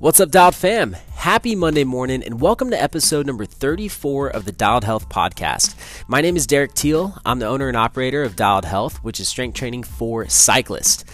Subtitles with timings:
[0.00, 0.94] What's up, Dialed fam?
[1.16, 5.74] Happy Monday morning, and welcome to episode number 34 of the Dialed Health podcast.
[6.08, 7.18] My name is Derek Teel.
[7.26, 11.04] I'm the owner and operator of Dialed Health, which is strength training for cyclists.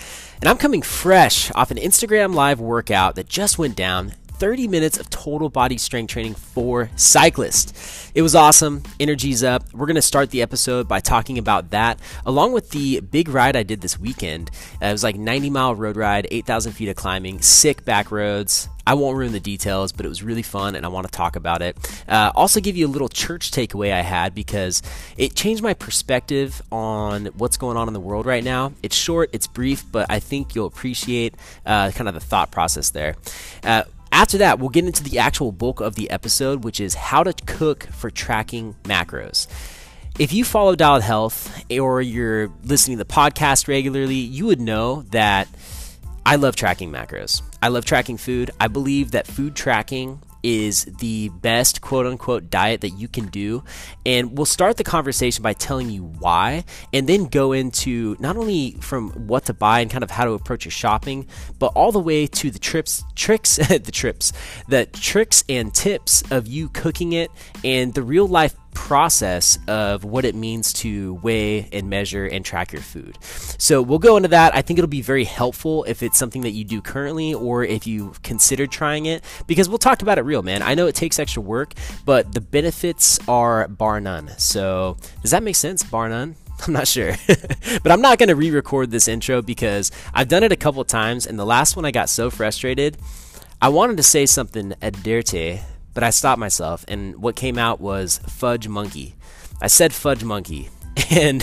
[0.41, 4.98] And I'm coming fresh off an Instagram live workout that just went down 30 minutes
[4.98, 8.12] of total body strength training for cyclists.
[8.14, 8.84] It was awesome.
[9.00, 9.64] Energy's up.
[9.75, 13.57] We're going to start the episode by talking about that, along with the big ride
[13.57, 14.52] I did this weekend.
[14.80, 18.68] Uh, it was like 90 mile road ride, 8,000 feet of climbing, sick back roads.
[18.86, 21.36] I won't ruin the details, but it was really fun and I want to talk
[21.36, 21.76] about it.
[22.08, 24.82] Uh, also, give you a little church takeaway I had because
[25.16, 28.72] it changed my perspective on what's going on in the world right now.
[28.82, 32.90] It's short, it's brief, but I think you'll appreciate uh, kind of the thought process
[32.90, 33.16] there.
[33.64, 37.23] Uh, after that, we'll get into the actual bulk of the episode, which is how
[37.23, 39.46] to cook for tracking macros.
[40.18, 45.02] If you follow Dialed Health or you're listening to the podcast regularly, you would know
[45.10, 45.48] that
[46.27, 47.41] I love tracking macros.
[47.63, 48.51] I love tracking food.
[48.59, 53.63] I believe that food tracking is the best quote unquote diet that you can do.
[54.05, 58.73] And we'll start the conversation by telling you why, and then go into not only
[58.80, 61.29] from what to buy and kind of how to approach your shopping,
[61.60, 64.33] but all the way to the trips, tricks, the trips,
[64.66, 67.31] the tricks and tips of you cooking it
[67.62, 72.72] and the real life process of what it means to weigh and measure and track
[72.72, 73.16] your food.
[73.22, 74.55] So we'll go into that.
[74.55, 77.87] I think it'll be very helpful if it's something that you do currently or if
[77.87, 80.62] you consider trying it because we'll talk about it real, man.
[80.62, 81.72] I know it takes extra work,
[82.05, 84.28] but the benefits are bar none.
[84.37, 85.83] So does that make sense?
[85.83, 86.37] Bar none?
[86.66, 87.15] I'm not sure.
[87.83, 90.84] but I'm not going to re record this intro because I've done it a couple
[90.84, 92.99] times, and the last one I got so frustrated.
[93.61, 95.62] I wanted to say something aderte,
[95.97, 99.15] but I stopped myself, and what came out was fudge monkey.
[99.62, 100.69] I said fudge monkey,
[101.11, 101.43] and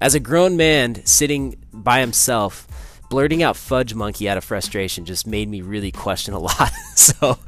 [0.00, 2.66] as a grown man sitting by himself,
[3.10, 6.72] blurting out fudge monkey out of frustration just made me really question a lot.
[6.94, 7.38] so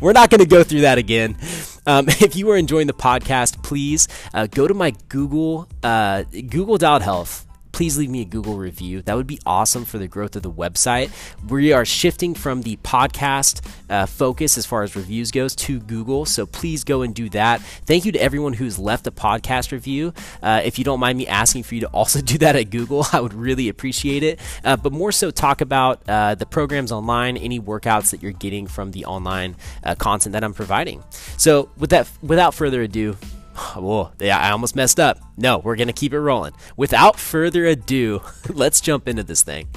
[0.00, 1.36] we're not going to go through that again.
[1.84, 6.78] Um, if you are enjoying the podcast, please uh, go to my Google uh, Google
[6.78, 7.44] Dialed Health
[7.78, 9.02] please leave me a Google review.
[9.02, 11.12] That would be awesome for the growth of the website.
[11.48, 16.26] We are shifting from the podcast uh, focus as far as reviews goes to Google,
[16.26, 17.60] so please go and do that.
[17.86, 20.12] Thank you to everyone who's left a podcast review.
[20.42, 23.06] Uh, if you don't mind me asking for you to also do that at Google,
[23.12, 24.40] I would really appreciate it.
[24.64, 28.66] Uh, but more so, talk about uh, the programs online, any workouts that you're getting
[28.66, 31.04] from the online uh, content that I'm providing.
[31.36, 33.16] So, with that, without further ado,
[33.76, 35.18] Whoa, yeah, I almost messed up.
[35.36, 36.52] No, we're going to keep it rolling.
[36.76, 39.68] Without further ado, let's jump into this thing.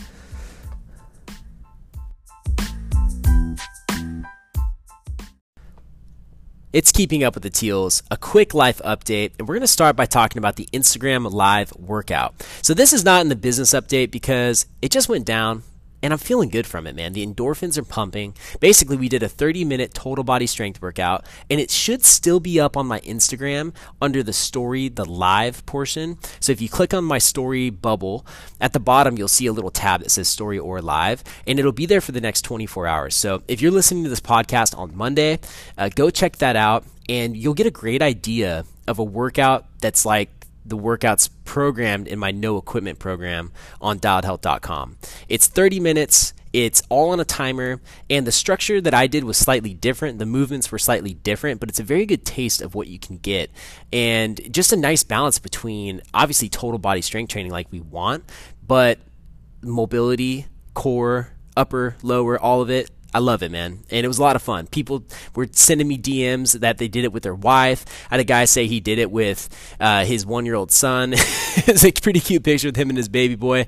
[6.74, 9.98] It's Keeping Up with the Teels, a quick life update, and we're going to start
[9.98, 12.34] by talking about the Instagram Live workout.
[12.62, 15.64] So, this is not in the business update because it just went down
[16.04, 17.14] and I'm feeling good from it, man.
[17.14, 18.36] The endorphins are pumping.
[18.60, 22.60] Basically, we did a 30 minute total body strength workout, and it should still be
[22.60, 26.18] up on my Instagram under the story, the live portion.
[26.40, 28.26] So if you click on my story bubble,
[28.60, 31.72] at the bottom, you'll see a little tab that says story or live, and it'll
[31.72, 33.16] be there for the next 24 hours.
[33.16, 35.40] So if you're listening to this podcast on Monday,
[35.78, 40.06] uh, go check that out, and you'll get a great idea of a workout that's
[40.06, 40.30] like
[40.72, 43.52] the workouts programmed in my no equipment program
[43.82, 44.98] on dialedhealth.com.
[45.28, 46.34] It's 30 minutes.
[46.54, 50.20] It's all on a timer, and the structure that I did was slightly different.
[50.20, 53.18] The movements were slightly different, but it's a very good taste of what you can
[53.18, 53.52] get.
[53.94, 58.30] And just a nice balance between obviously total body strength training like we want,
[58.66, 59.00] but
[59.62, 63.84] mobility, core, upper, lower, all of it I love it, man.
[63.90, 64.68] And it was a lot of fun.
[64.68, 65.04] People
[65.36, 67.86] were sending me DMs that they did it with their wife.
[68.10, 69.50] I had a guy say he did it with
[69.80, 71.14] uh, his one year old son.
[71.16, 73.68] it's a pretty cute picture with him and his baby boy.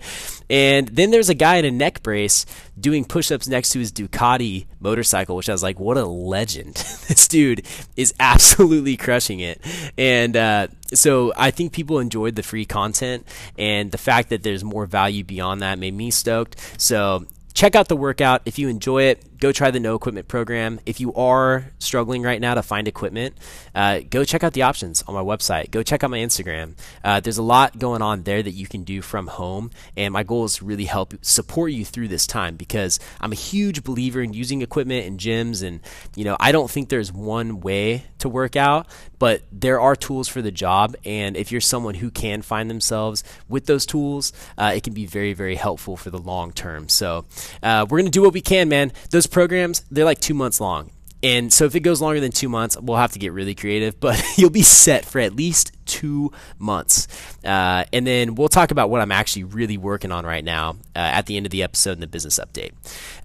[0.50, 2.46] And then there's a guy in a neck brace
[2.80, 6.76] doing push ups next to his Ducati motorcycle, which I was like, what a legend.
[7.08, 7.66] this dude
[7.98, 9.60] is absolutely crushing it.
[9.98, 13.28] And uh, so I think people enjoyed the free content.
[13.58, 16.56] And the fact that there's more value beyond that made me stoked.
[16.78, 18.42] So check out the workout.
[18.46, 20.80] If you enjoy it, go try the no equipment program.
[20.86, 23.36] If you are struggling right now to find equipment,
[23.76, 25.70] uh, go check out the options on my website.
[25.70, 26.78] Go check out my Instagram.
[27.04, 30.24] Uh, there's a lot going on there that you can do from home, and my
[30.24, 34.22] goal is to really help support you through this time because I'm a huge believer
[34.22, 35.82] in using equipment and gyms, and
[36.16, 38.88] you know I don't think there's one way to work out,
[39.20, 43.26] but there are tools for the job, and if you're someone who can find themselves
[43.50, 46.88] with those tools, uh, it can be very very helpful for the long term.
[46.88, 47.26] So
[47.62, 48.94] uh, we're gonna do what we can, man.
[49.10, 50.92] Those programs, they're like two months long.
[51.24, 53.98] And so if it goes longer than two months, we'll have to get really creative,
[53.98, 57.08] but you'll be set for at least two months.
[57.46, 61.00] Uh, and then we'll talk about what I'm actually really working on right now uh,
[61.00, 62.72] at the end of the episode in the business update.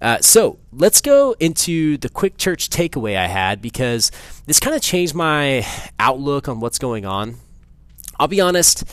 [0.01, 4.11] Uh, so let's go into the quick church takeaway I had because
[4.45, 5.67] this kind of changed my
[5.99, 7.35] outlook on what's going on.
[8.17, 8.85] I'll be honest,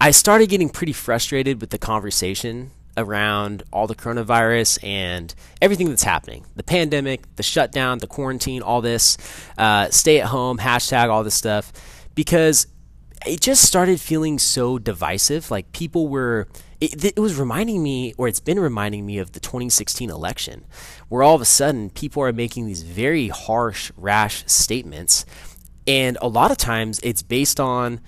[0.00, 6.02] I started getting pretty frustrated with the conversation around all the coronavirus and everything that's
[6.02, 9.16] happening the pandemic, the shutdown, the quarantine, all this,
[9.58, 11.72] uh, stay at home, hashtag, all this stuff,
[12.14, 12.66] because
[13.26, 15.50] it just started feeling so divisive.
[15.50, 16.46] Like people were,
[16.80, 20.64] it, it, was reminding me, or it's been reminding me of the 2016 election,
[21.08, 25.24] where all of a sudden people are making these very harsh, rash statements.
[25.86, 28.00] And a lot of times it's based on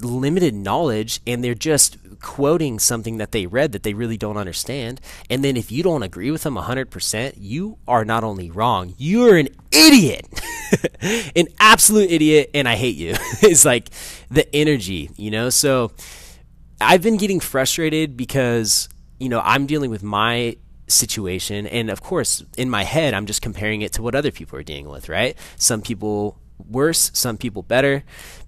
[0.00, 5.00] limited knowledge and they're just quoting something that they read that they really don't understand.
[5.30, 9.36] And then if you don't agree with them 100%, you are not only wrong, you're
[9.36, 10.26] an idiot.
[11.36, 13.10] an absolute idiot and I hate you.
[13.42, 13.88] it's like
[14.30, 15.50] the energy, you know?
[15.50, 15.92] So
[16.80, 18.88] I've been getting frustrated because,
[19.18, 20.56] you know, I'm dealing with my
[20.86, 24.58] situation and of course in my head I'm just comparing it to what other people
[24.58, 25.36] are dealing with, right?
[25.56, 28.04] Some people worse, some people better.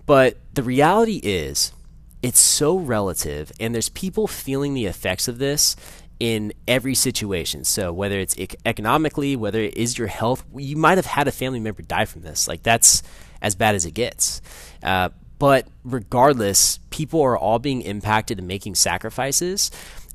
[0.06, 1.73] But the reality is,
[2.22, 5.76] it's so relative, and there's people feeling the effects of this
[6.19, 7.64] in every situation.
[7.64, 8.37] So whether it's
[8.67, 12.20] economically, whether it is your health, you might have had a family member die from
[12.20, 12.46] this.
[12.46, 13.02] Like that's
[13.40, 14.43] as bad as it gets.
[14.82, 15.08] Uh,
[15.38, 19.70] but regardless, people are all being impacted and making sacrifices.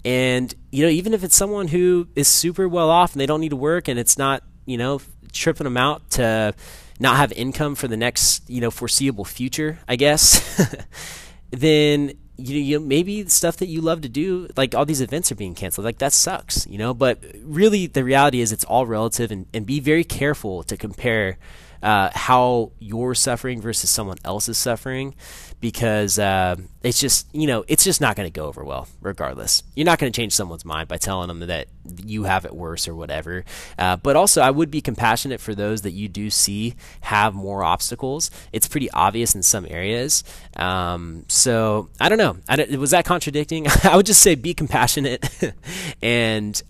[0.06, 3.42] And you know, even if it's someone who is super well off and they don't
[3.42, 5.02] need to work, and it's not you know
[5.34, 6.54] tripping them out to
[7.00, 10.86] not have income for the next you know foreseeable future, I guess,
[11.60, 15.36] then you, you maybe stuff that you love to do, like all these events are
[15.36, 15.86] being canceled.
[15.86, 16.94] Like that sucks, you know.
[16.94, 21.38] But really, the reality is it's all relative, and, and be very careful to compare
[21.86, 25.14] uh, how you're suffering versus someone else's suffering
[25.62, 29.62] because uh, it's just you know it's just not going to go over well regardless.
[29.76, 31.68] You're not going to change someone's mind by telling them that
[32.04, 33.46] you have it worse or whatever.
[33.78, 37.64] Uh, but also i would be compassionate for those that you do see have more
[37.64, 38.32] obstacles.
[38.52, 40.24] It's pretty obvious in some areas.
[40.56, 42.38] Um, so i don't know.
[42.50, 43.68] I don't, was that contradicting?
[43.84, 45.24] I would just say be compassionate.
[46.02, 46.62] And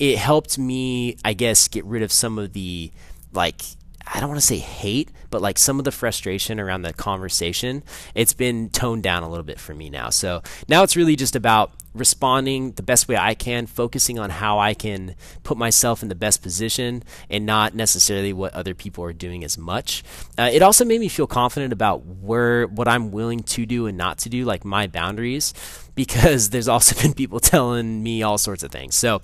[0.00, 2.90] it helped me i guess get rid of some of the
[3.32, 3.62] like
[4.06, 7.82] I don't want to say hate, but like some of the frustration around the conversation,
[8.14, 10.10] it's been toned down a little bit for me now.
[10.10, 14.58] So now it's really just about responding the best way I can, focusing on how
[14.58, 15.14] I can
[15.44, 19.56] put myself in the best position and not necessarily what other people are doing as
[19.56, 20.02] much.
[20.36, 23.96] Uh, it also made me feel confident about where what I'm willing to do and
[23.96, 25.54] not to do, like my boundaries,
[26.04, 28.94] because there's also been people telling me all sorts of things.
[28.94, 29.20] So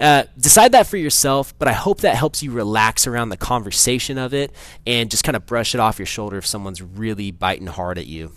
[0.00, 4.18] uh, decide that for yourself, but I hope that helps you relax around the conversation
[4.18, 4.52] of it
[4.86, 8.06] and just kind of brush it off your shoulder if someone's really biting hard at
[8.06, 8.32] you.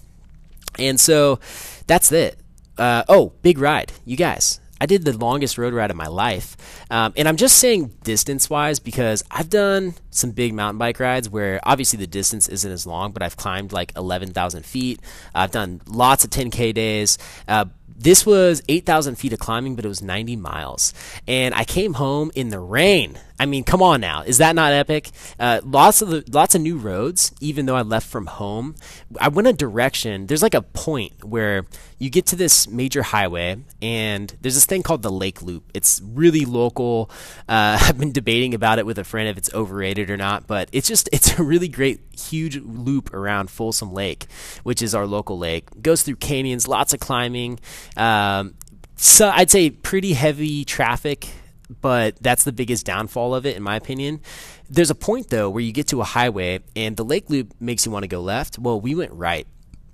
[0.77, 1.39] And so
[1.87, 2.39] that's it.
[2.77, 3.91] Uh, oh, big ride.
[4.05, 6.55] You guys, I did the longest road ride of my life.
[6.89, 11.29] Um, and I'm just saying distance wise because I've done some big mountain bike rides
[11.29, 14.99] where obviously the distance isn't as long, but I've climbed like 11,000 feet.
[15.35, 17.17] I've done lots of 10K days.
[17.47, 17.65] Uh,
[17.99, 20.93] this was 8,000 feet of climbing, but it was 90 miles.
[21.27, 23.19] And I came home in the rain.
[23.39, 25.11] I mean, come on now, is that not epic?
[25.39, 27.33] Uh, lots of the, lots of new roads.
[27.39, 28.75] Even though I left from home,
[29.19, 30.27] I went a direction.
[30.27, 31.65] There's like a point where
[31.97, 35.71] you get to this major highway, and there's this thing called the Lake Loop.
[35.73, 37.09] It's really local.
[37.47, 40.67] Uh, I've been debating about it with a friend if it's overrated or not, but
[40.73, 44.25] it's just it's a really great huge loop around Folsom Lake,
[44.63, 45.65] which is our local lake.
[45.81, 47.59] Goes through canyons, lots of climbing.
[47.95, 48.55] Um,
[48.97, 51.29] so I'd say pretty heavy traffic
[51.69, 54.21] but that's the biggest downfall of it, in my opinion.
[54.69, 57.85] There's a point though where you get to a highway and the lake loop makes
[57.85, 58.57] you want to go left.
[58.57, 59.47] Well, we went right.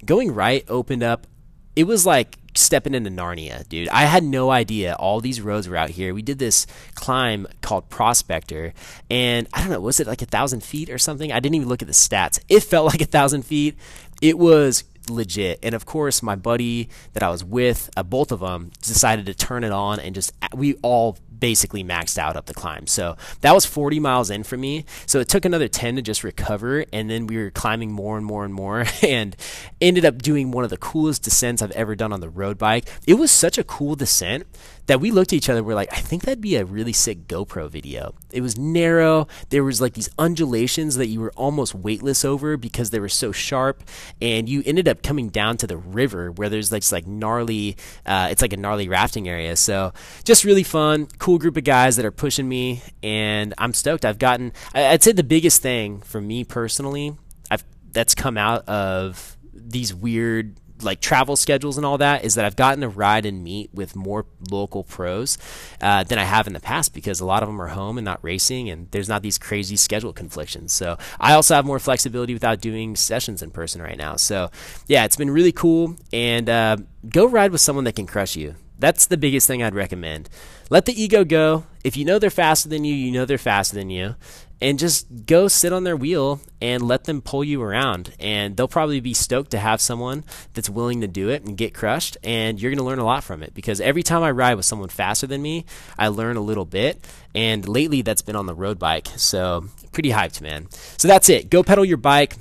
[0.06, 1.28] Going right opened up.
[1.76, 3.90] It was like stepping into Narnia, dude.
[3.90, 6.14] I had no idea all these roads were out here.
[6.14, 6.66] We did this
[6.96, 8.74] climb called Prospector,
[9.10, 11.32] and I don't know, was it like a thousand feet or something?
[11.32, 12.40] I didn't even look at the stats.
[12.48, 13.78] It felt like a thousand feet.
[14.22, 15.60] It was legit.
[15.62, 19.34] And of course, my buddy that I was with, uh, both of them, decided to
[19.34, 22.88] turn it on and just we all basically maxed out up the climb.
[22.88, 24.86] So that was 40 miles in for me.
[25.06, 26.86] So it took another 10 to just recover.
[26.92, 29.36] And then we were climbing more and more and more and
[29.82, 32.86] ended up doing one of the coolest descents I've ever done on the road bike.
[33.06, 34.46] It was such a cool descent
[34.88, 35.64] that we looked at each other.
[35.64, 38.14] We're like, I think that'd be a really sick GoPro video.
[38.32, 39.28] It was narrow.
[39.50, 43.32] There was like these undulations that you were almost weightless over because they were so
[43.32, 43.84] sharp.
[44.22, 48.28] And you ended up coming down to the river where there's like like gnarly, uh,
[48.32, 49.56] it's like a gnarly rafting area.
[49.56, 54.06] So just really fun, cool group of guys that are pushing me, and I'm stoked.
[54.06, 57.18] I've gotten, I'd say the biggest thing for me personally,
[57.50, 62.46] I've that's come out of these weird like travel schedules and all that is that
[62.46, 65.40] I've gotten to ride and meet with more local pros
[65.82, 68.06] uh, than I have in the past because a lot of them are home and
[68.06, 70.74] not racing, and there's not these crazy schedule conflictions.
[70.74, 74.16] So I also have more flexibility without doing sessions in person right now.
[74.18, 74.52] So
[74.88, 76.78] yeah, it's been really cool, and uh,
[77.10, 78.54] go ride with someone that can crush you.
[78.78, 80.30] That's the biggest thing I'd recommend.
[80.70, 81.66] Let the ego go.
[81.84, 84.16] If you know they're faster than you, you know they're faster than you
[84.62, 88.14] and just go sit on their wheel and let them pull you around.
[88.20, 91.74] And they'll probably be stoked to have someone that's willing to do it and get
[91.74, 92.18] crushed.
[92.24, 94.66] And you're going to learn a lot from it because every time I ride with
[94.66, 95.66] someone faster than me,
[96.00, 97.06] I learn a little bit.
[97.34, 99.08] And lately, that's been on the road bike.
[99.18, 100.68] So, pretty hyped, man.
[100.98, 101.50] So, that's it.
[101.50, 102.38] Go pedal your bike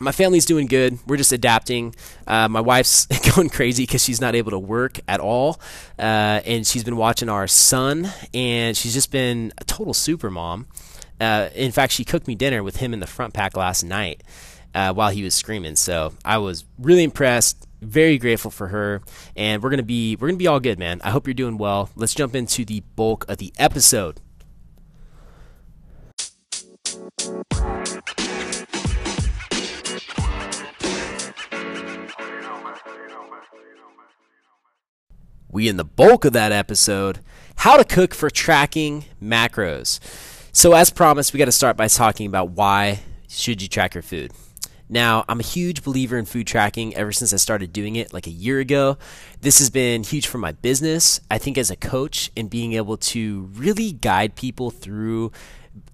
[0.00, 0.98] my family's doing good.
[1.06, 1.94] We're just adapting.
[2.26, 5.60] Uh, my wife's going crazy because she's not able to work at all,
[5.98, 10.66] uh, and she's been watching our son, and she's just been a total super mom.
[11.20, 14.22] Uh, in fact, she cooked me dinner with him in the front pack last night
[14.74, 15.76] uh, while he was screaming.
[15.76, 19.02] So I was really impressed, very grateful for her,
[19.36, 21.00] and we're gonna be we're gonna be all good, man.
[21.04, 21.90] I hope you're doing well.
[21.94, 24.20] Let's jump into the bulk of the episode.
[35.54, 37.20] We in the bulk of that episode,
[37.54, 40.00] how to cook for tracking macros.
[40.50, 44.02] So, as promised, we got to start by talking about why should you track your
[44.02, 44.32] food.
[44.88, 48.26] Now, I'm a huge believer in food tracking ever since I started doing it like
[48.26, 48.98] a year ago.
[49.42, 51.20] This has been huge for my business.
[51.30, 55.30] I think as a coach and being able to really guide people through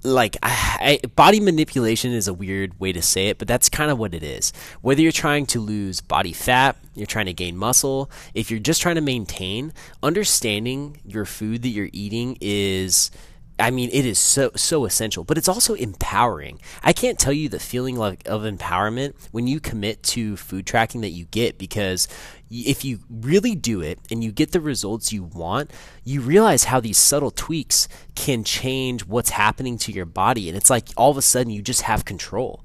[0.02, 3.90] like I, I, body manipulation is a weird way to say it, but that's kind
[3.90, 4.52] of what it is.
[4.80, 8.80] Whether you're trying to lose body fat, you're trying to gain muscle, if you're just
[8.80, 13.10] trying to maintain, understanding your food that you're eating is
[13.60, 16.60] I mean, it is so so essential, but it's also empowering.
[16.82, 21.02] I can't tell you the feeling like of empowerment when you commit to food tracking
[21.02, 22.08] that you get because
[22.50, 25.70] if you really do it and you get the results you want,
[26.02, 27.86] you realize how these subtle tweaks
[28.16, 31.62] can change what's happening to your body and it's like all of a sudden you
[31.62, 32.64] just have control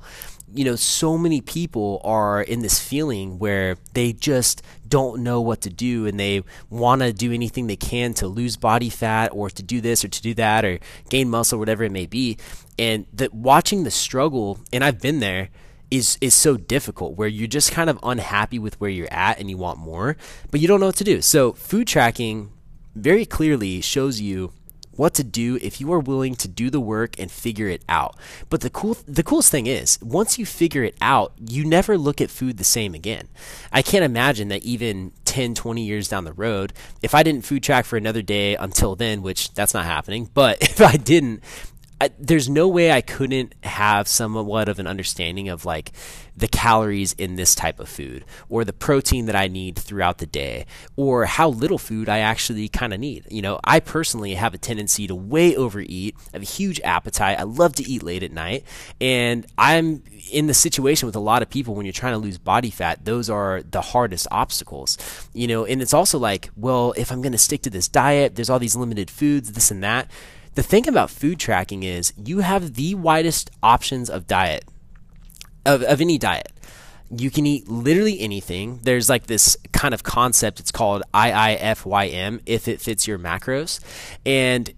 [0.54, 4.62] you know, so many people are in this feeling where they just
[4.96, 8.56] don't know what to do and they want to do anything they can to lose
[8.56, 11.92] body fat or to do this or to do that or gain muscle, whatever it
[11.92, 12.38] may be.
[12.80, 15.50] And that watching the struggle, and I've been there,
[15.92, 19.50] is is so difficult where you're just kind of unhappy with where you're at and
[19.50, 20.16] you want more,
[20.50, 21.22] but you don't know what to do.
[21.22, 22.54] So food tracking
[22.96, 24.54] very clearly shows you
[24.96, 28.16] what to do if you are willing to do the work and figure it out.
[28.50, 32.22] But the cool the coolest thing is, once you figure it out, you never look
[32.22, 33.28] at food the same again.
[33.72, 36.72] I can't imagine that even 10, 20 years down the road,
[37.02, 40.58] if I didn't food track for another day until then, which that's not happening, but
[40.62, 41.44] if I didn't,
[42.02, 45.94] I, there's no way I couldn't have somewhat of an understanding of like
[46.36, 50.25] the calories in this type of food or the protein that I need throughout the
[50.25, 50.66] day
[50.98, 53.25] or how little food I actually kind of need.
[53.30, 56.16] You know, I personally have a tendency to way overeat.
[56.18, 57.40] I have a huge appetite.
[57.40, 58.66] I love to eat late at night.
[59.00, 62.38] And I'm in the situation with a lot of people when you're trying to lose
[62.38, 64.98] body fat, those are the hardest obstacles.
[65.34, 68.36] You know, and it's also like, well, if I'm going to stick to this diet,
[68.36, 70.12] there's all these limited foods, this and that
[70.55, 74.65] the thing about food tracking is you have the widest options of diet,
[75.65, 76.51] of, of any diet.
[77.12, 78.79] You can eat literally anything.
[78.83, 83.79] There's like this kind of concept, it's called IIFYM, if it fits your macros.
[84.25, 84.74] And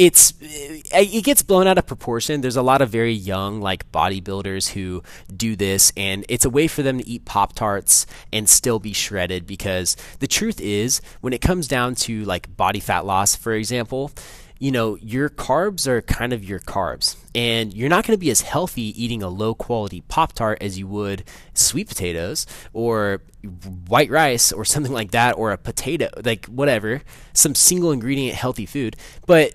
[0.00, 2.40] it's eh, it gets blown out of proportion.
[2.40, 5.02] There's a lot of very young like bodybuilders who
[5.34, 8.94] do this and it's a way for them to eat pop tarts and still be
[8.94, 13.52] shredded because the truth is when it comes down to like body fat loss for
[13.52, 14.10] example,
[14.60, 17.16] you know, your carbs are kind of your carbs.
[17.34, 20.78] And you're not going to be as healthy eating a low quality Pop Tart as
[20.78, 21.24] you would
[21.54, 23.22] sweet potatoes or
[23.88, 27.00] white rice or something like that, or a potato, like whatever,
[27.32, 28.96] some single ingredient healthy food.
[29.26, 29.54] But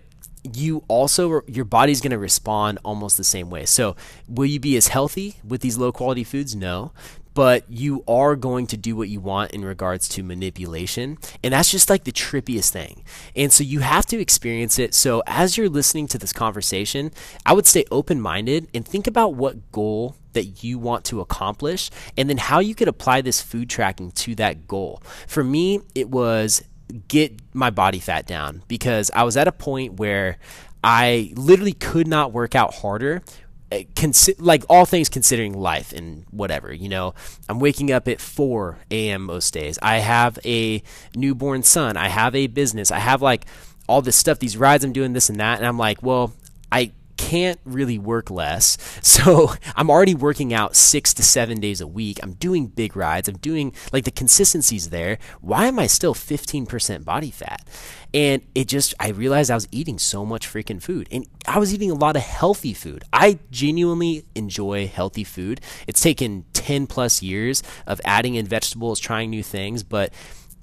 [0.53, 3.65] you also your body's going to respond almost the same way.
[3.65, 3.95] So,
[4.27, 6.55] will you be as healthy with these low quality foods?
[6.55, 6.93] No,
[7.35, 11.19] but you are going to do what you want in regards to manipulation.
[11.43, 13.03] And that's just like the trippiest thing.
[13.35, 14.95] And so you have to experience it.
[14.95, 17.11] So as you're listening to this conversation,
[17.45, 21.91] I would stay open minded and think about what goal that you want to accomplish
[22.17, 25.03] and then how you could apply this food tracking to that goal.
[25.27, 26.63] For me, it was
[27.07, 30.37] get my body fat down because I was at a point where
[30.83, 33.23] I literally could not work out harder
[33.71, 37.15] Uh, consi- like all things considering life and whatever, you know,
[37.49, 39.23] I'm waking up at 4 a.m.
[39.23, 39.79] most days.
[39.81, 40.83] I have a
[41.15, 41.97] newborn son.
[41.97, 42.91] I have a business.
[42.91, 43.45] I have like
[43.87, 45.57] all this stuff, these rides I'm doing, this and that.
[45.57, 46.33] And I'm like, well,
[46.71, 48.77] I can't really work less.
[49.15, 52.19] So I'm already working out six to seven days a week.
[52.21, 53.29] I'm doing big rides.
[53.29, 55.19] I'm doing like the consistency's there.
[55.39, 57.65] Why am I still 15% body fat?
[58.13, 61.73] And it just, I realized I was eating so much freaking food and I was
[61.73, 63.03] eating a lot of healthy food.
[63.13, 65.61] I genuinely enjoy healthy food.
[65.87, 70.11] It's taken 10 plus years of adding in vegetables, trying new things, but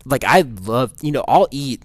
[0.04, 1.82] like I love, you know, I'll eat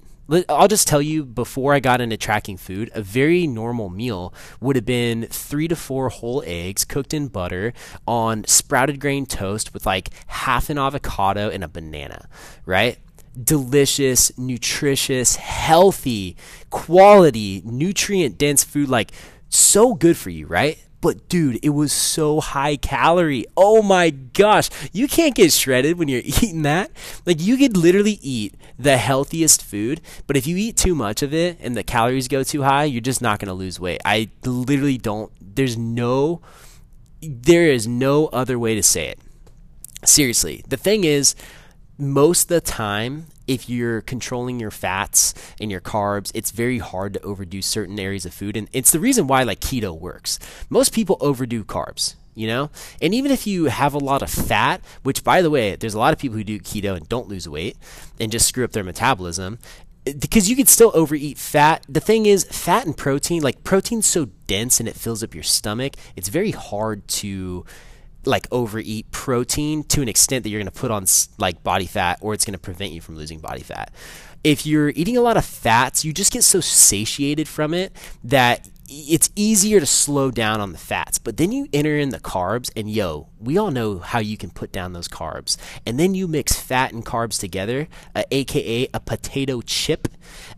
[0.50, 4.76] I'll just tell you before I got into tracking food, a very normal meal would
[4.76, 7.74] have been three to four whole eggs cooked in butter
[8.06, 12.28] on sprouted grain toast with like half an avocado and a banana,
[12.66, 12.98] right?
[13.42, 16.36] Delicious, nutritious, healthy,
[16.70, 19.12] quality, nutrient dense food, like
[19.50, 20.84] so good for you, right?
[21.00, 23.46] But dude, it was so high calorie.
[23.56, 24.70] Oh my gosh.
[24.92, 26.92] You can't get shredded when you're eating that.
[27.26, 31.34] Like you could literally eat the healthiest food, but if you eat too much of
[31.34, 34.02] it and the calories go too high, you're just not going to lose weight.
[34.06, 36.42] I literally don't there's no
[37.22, 39.20] there is no other way to say it.
[40.06, 40.64] Seriously.
[40.68, 41.36] The thing is
[41.98, 47.14] most of the time if you're controlling your fats and your carbs, it's very hard
[47.14, 48.58] to overdo certain areas of food.
[48.58, 50.40] And it's the reason why like keto works.
[50.70, 52.70] Most people overdo carbs, you know?
[53.02, 56.00] And even if you have a lot of fat, which by the way, there's a
[56.00, 57.78] lot of people who do keto and don't lose weight
[58.20, 59.60] and just screw up their metabolism
[60.20, 61.86] because you could still overeat fat.
[61.90, 65.44] The thing is, fat and protein, like protein's so dense and it fills up your
[65.44, 67.66] stomach, it's very hard to
[68.28, 71.06] like overeat protein to an extent that you're going to put on
[71.38, 73.94] like body fat or it's going to prevent you from losing body fat.
[74.44, 77.92] If you're eating a lot of fats, you just get so satiated from it
[78.24, 81.20] that it's easier to slow down on the fats.
[81.20, 84.50] But then you enter in the carbs, and yo, we all know how you can
[84.50, 85.58] put down those carbs.
[85.86, 90.08] And then you mix fat and carbs together, uh, aka a potato chip,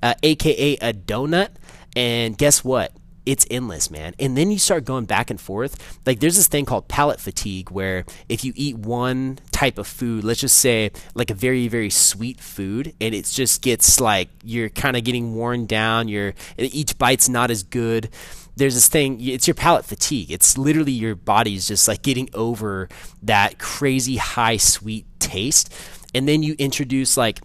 [0.03, 1.49] uh, aka a donut.
[1.95, 2.93] And guess what?
[3.25, 4.15] It's endless, man.
[4.19, 5.99] And then you start going back and forth.
[6.05, 10.23] Like there's this thing called palate fatigue where if you eat one type of food,
[10.23, 14.69] let's just say like a very very sweet food and it just gets like you're
[14.69, 18.09] kind of getting worn down, you're each bite's not as good.
[18.55, 20.31] There's this thing, it's your palate fatigue.
[20.31, 22.89] It's literally your body's just like getting over
[23.23, 25.73] that crazy high sweet taste.
[26.13, 27.39] And then you introduce like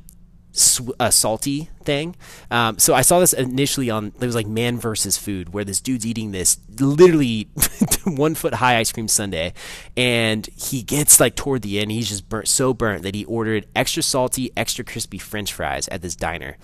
[1.01, 2.15] a salty thing.
[2.51, 5.81] Um, so I saw this initially on it was like Man versus Food, where this
[5.81, 7.49] dude's eating this literally
[8.05, 9.53] one foot high ice cream sundae,
[9.97, 13.67] and he gets like toward the end, he's just burnt so burnt that he ordered
[13.75, 16.57] extra salty, extra crispy French fries at this diner.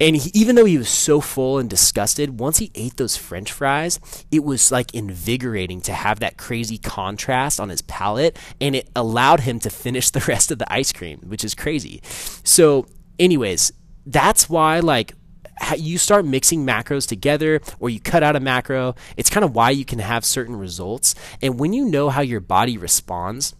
[0.00, 3.52] And he, even though he was so full and disgusted, once he ate those french
[3.52, 8.36] fries, it was like invigorating to have that crazy contrast on his palate.
[8.60, 12.00] And it allowed him to finish the rest of the ice cream, which is crazy.
[12.42, 12.86] So
[13.18, 13.72] anyways,
[14.06, 15.14] that's why like
[15.76, 18.94] you start mixing macros together or you cut out a macro.
[19.16, 21.14] It's kind of why you can have certain results.
[21.40, 23.54] And when you know how your body responds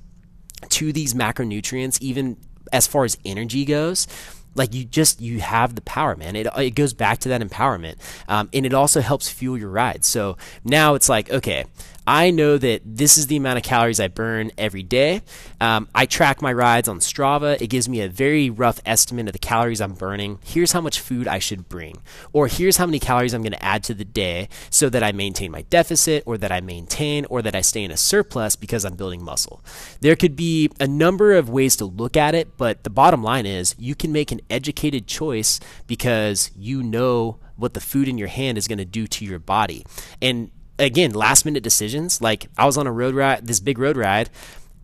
[0.71, 2.37] to these macronutrients, even
[2.73, 4.07] as far as energy goes,
[4.55, 7.97] like you just you have the power man it, it goes back to that empowerment
[8.29, 11.65] um, and it also helps fuel your ride so now it's like okay
[12.07, 15.23] I know that this is the amount of calories I burn every day.
[15.61, 17.61] Um, I track my rides on Strava.
[17.61, 20.39] It gives me a very rough estimate of the calories I'm burning.
[20.45, 23.65] Here's how much food I should bring, or here's how many calories I'm going to
[23.65, 27.41] add to the day so that I maintain my deficit, or that I maintain, or
[27.41, 29.65] that I stay in a surplus because I'm building muscle.
[30.01, 33.47] There could be a number of ways to look at it, but the bottom line
[33.47, 38.29] is you can make an educated choice because you know what the food in your
[38.29, 39.87] hand is going to do to your body.
[40.21, 42.21] And again, last minute decisions.
[42.21, 44.31] Like I was on a road ride, this big road ride,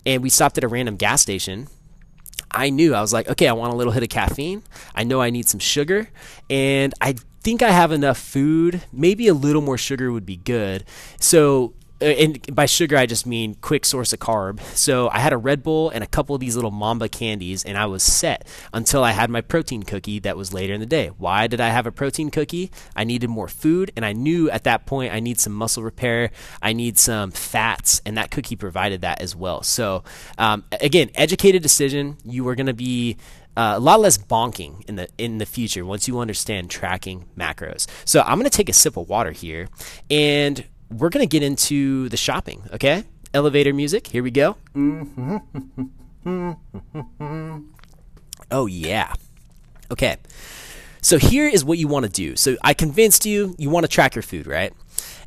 [0.06, 1.68] and we stopped at a random gas station.
[2.50, 4.62] I knew I was like, okay, I want a little hit of caffeine.
[4.94, 6.10] I know I need some sugar,
[6.48, 8.82] and I think I have enough food.
[8.92, 10.84] Maybe a little more sugar would be good.
[11.20, 14.60] So and by sugar I just mean quick source of carb.
[14.76, 17.76] So I had a Red Bull and a couple of these little Mamba candies, and
[17.76, 21.08] I was set until I had my protein cookie that was later in the day.
[21.08, 22.70] Why did I have a protein cookie?
[22.96, 26.30] I needed more food, and I knew at that point I need some muscle repair.
[26.62, 29.62] I need some fats, and that cookie provided that as well.
[29.62, 30.04] So
[30.38, 32.16] um, again, educated decision.
[32.24, 33.16] You are going to be
[33.56, 37.86] uh, a lot less bonking in the in the future once you understand tracking macros.
[38.04, 39.68] So I'm going to take a sip of water here,
[40.10, 43.04] and we're going to get into the shopping, okay?
[43.32, 44.06] Elevator music.
[44.08, 44.56] Here we go.
[48.50, 49.14] oh, yeah.
[49.90, 50.16] Okay.
[51.02, 52.36] So here is what you want to do.
[52.36, 54.72] So I convinced you, you want to track your food, right?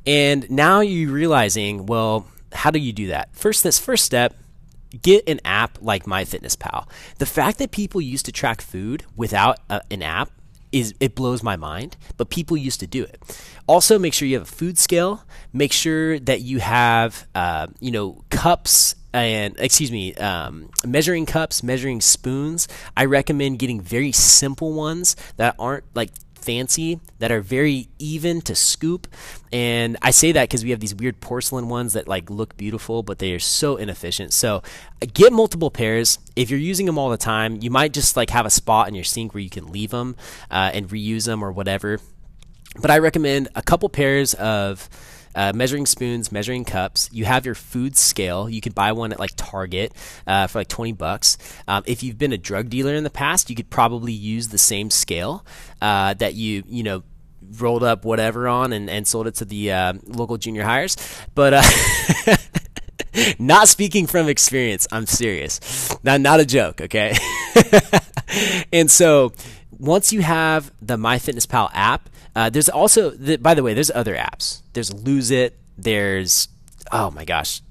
[0.05, 3.35] And now you're realizing, well, how do you do that?
[3.35, 4.35] First, this first step,
[5.01, 6.87] get an app like MyFitnessPal.
[7.17, 10.29] The fact that people used to track food without a, an app
[10.73, 13.21] is it blows my mind, but people used to do it.
[13.67, 15.23] Also, make sure you have a food scale.
[15.53, 21.61] Make sure that you have, uh, you know, cups and excuse me, um, measuring cups,
[21.61, 22.67] measuring spoons.
[22.97, 26.09] I recommend getting very simple ones that aren't like
[26.43, 29.07] fancy that are very even to scoop.
[29.51, 33.03] And I say that because we have these weird porcelain ones that like look beautiful,
[33.03, 34.33] but they are so inefficient.
[34.33, 34.63] So
[35.01, 36.19] uh, get multiple pairs.
[36.35, 38.95] If you're using them all the time, you might just like have a spot in
[38.95, 40.15] your sink where you can leave them
[40.51, 41.99] uh, and reuse them or whatever.
[42.79, 44.89] But I recommend a couple pairs of
[45.35, 47.09] uh, measuring spoons, measuring cups.
[47.11, 48.49] You have your food scale.
[48.49, 49.93] You could buy one at like Target
[50.27, 51.37] uh, for like 20 bucks.
[51.67, 54.57] Um, if you've been a drug dealer in the past, you could probably use the
[54.57, 55.45] same scale
[55.81, 57.03] uh, that you, you know,
[57.59, 60.97] rolled up whatever on and, and sold it to the uh, local junior hires.
[61.35, 62.37] But uh,
[63.39, 65.95] not speaking from experience, I'm serious.
[66.03, 67.15] Not, not a joke, okay?
[68.73, 69.33] and so
[69.71, 74.15] once you have the MyFitnessPal app, uh, there's also, the, by the way, there's other
[74.15, 74.61] apps.
[74.73, 75.57] There's Lose It.
[75.77, 76.47] There's,
[76.91, 77.61] oh my gosh,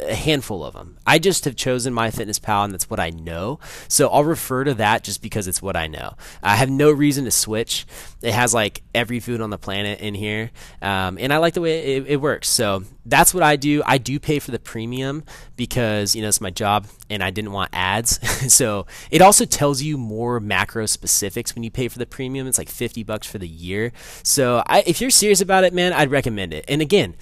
[0.00, 0.98] a handful of them.
[1.06, 3.58] I just have chosen MyFitnessPal, and that's what I know.
[3.88, 6.14] So I'll refer to that just because it's what I know.
[6.42, 7.86] I have no reason to switch.
[8.22, 10.50] It has like every food on the planet in here,
[10.82, 12.48] um, and I like the way it, it, works.
[12.48, 13.82] So that's what I do.
[13.86, 15.24] I do pay for the premium
[15.56, 18.20] because you know it's my job, and I didn't want ads.
[18.52, 22.46] so it also tells you more macro specifics when you pay for the premium.
[22.46, 23.92] It's like fifty bucks for the year.
[24.22, 26.64] So I, if you're serious about it, man, I'd recommend it.
[26.68, 27.16] And again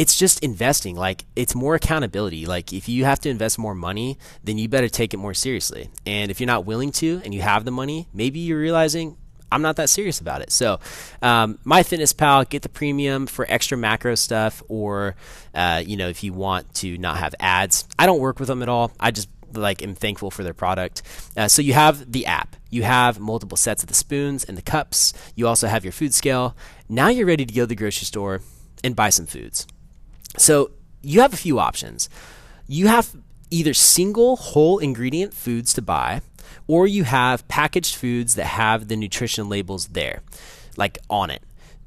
[0.00, 0.96] it's just investing.
[0.96, 2.46] Like it's more accountability.
[2.46, 5.90] Like if you have to invest more money, then you better take it more seriously.
[6.06, 9.18] And if you're not willing to, and you have the money, maybe you're realizing
[9.52, 10.52] I'm not that serious about it.
[10.52, 10.80] So,
[11.20, 15.16] um, MyFitnessPal, get the premium for extra macro stuff, or
[15.54, 17.86] uh, you know if you want to not have ads.
[17.98, 18.92] I don't work with them at all.
[18.98, 21.02] I just like am thankful for their product.
[21.36, 24.62] Uh, so you have the app, you have multiple sets of the spoons and the
[24.62, 25.12] cups.
[25.34, 26.56] You also have your food scale.
[26.88, 28.40] Now you're ready to go to the grocery store
[28.82, 29.66] and buy some foods.
[30.36, 30.70] So
[31.02, 32.08] you have a few options.
[32.66, 33.14] You have
[33.50, 36.22] either single whole ingredient foods to buy,
[36.66, 40.22] or you have packaged foods that have the nutrition labels there,
[40.76, 41.42] like on it.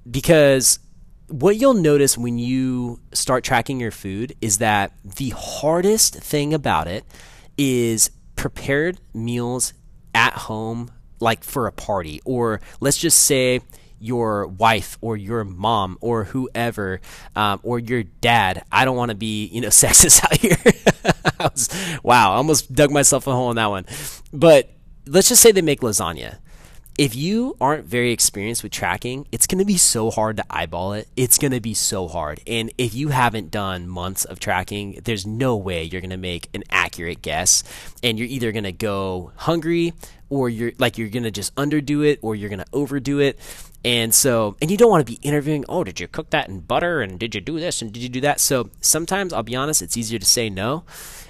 [0.10, 0.80] Because
[1.28, 6.88] what you'll notice when you start tracking your food is that the hardest thing about
[6.88, 7.06] it
[7.58, 9.74] is prepared meals
[10.14, 13.62] at home, like for a party, or let's just say
[14.04, 17.02] your wife or your mom or whoever
[17.36, 18.64] um, or your dad.
[18.72, 20.58] I don't want to be, you know, sexist out here.
[21.40, 21.70] was,
[22.04, 23.86] wow, I almost dug myself a hole in that one.
[24.32, 24.70] But
[25.06, 26.38] let's just say they make lasagna.
[26.96, 30.94] If you aren't very experienced with tracking, it's going to be so hard to eyeball
[30.94, 31.08] it.
[31.16, 32.40] It's going to be so hard.
[32.46, 36.50] And if you haven't done months of tracking, there's no way you're going to make
[36.54, 37.64] an accurate guess.
[38.04, 39.94] And you're either going to go hungry
[40.34, 43.40] or you're like you're to just underdo it or you're to overdo it.
[43.86, 46.62] And so, and you don't want to be interviewing, oh, did you cook that in
[46.62, 47.02] butter?
[47.02, 47.82] And did you do this?
[47.82, 48.40] And did you do that?
[48.40, 50.86] So sometimes, I'll be honest, it's easier to say no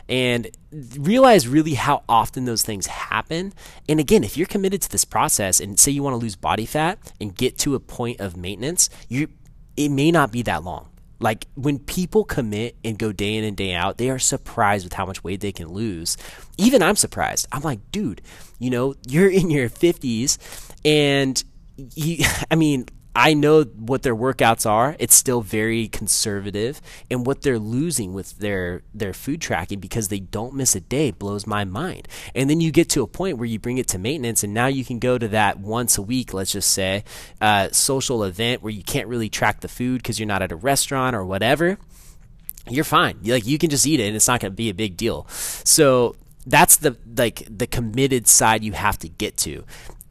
[0.07, 0.49] and
[0.97, 3.53] realize really how often those things happen.
[3.89, 6.65] And again, if you're committed to this process and say you want to lose body
[6.65, 9.27] fat and get to a point of maintenance, you
[9.75, 10.89] it may not be that long.
[11.19, 14.93] Like when people commit and go day in and day out, they are surprised with
[14.93, 16.17] how much weight they can lose.
[16.57, 17.47] Even I'm surprised.
[17.51, 18.21] I'm like, dude,
[18.59, 20.37] you know, you're in your 50s
[20.85, 21.43] and
[21.95, 22.85] you, I mean,
[23.15, 24.95] I know what their workouts are.
[24.97, 30.19] It's still very conservative, and what they're losing with their their food tracking because they
[30.19, 32.07] don't miss a day blows my mind.
[32.33, 34.65] And then you get to a point where you bring it to maintenance, and now
[34.65, 37.03] you can go to that once a week, let's just say,
[37.39, 40.55] uh, social event where you can't really track the food because you're not at a
[40.55, 41.77] restaurant or whatever.
[42.67, 43.19] You're fine.
[43.23, 45.27] Like you can just eat it, and it's not going to be a big deal.
[45.29, 49.63] So that's the like the committed side you have to get to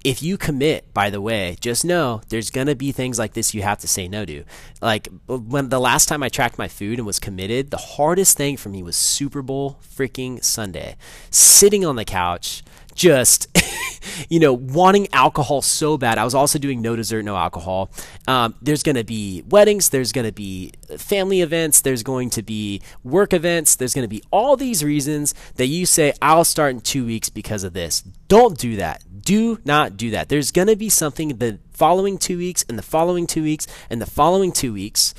[0.05, 3.63] if you commit, by the way, just know there's to be things like this you
[3.63, 4.45] have to say no to.
[4.81, 8.37] Like uh, when the last time I tracked my food and was committed, the hardest
[8.37, 10.97] thing for me was Super Bowl freaking Sunday.
[11.31, 12.63] Sitting on the couch,
[12.95, 13.49] just
[14.29, 17.91] you know wanting alcohol so bad i was also doing no dessert no alcohol
[18.27, 22.43] um, there's going to be weddings there's going to be family events there's going to
[22.43, 26.73] be work events there's going to be all these reasons that you say i'll start
[26.73, 30.69] in two weeks because of this don't do that do not do that there's going
[30.69, 34.53] to be something the following two weeks and the following two weeks and the following
[34.53, 35.15] two weeks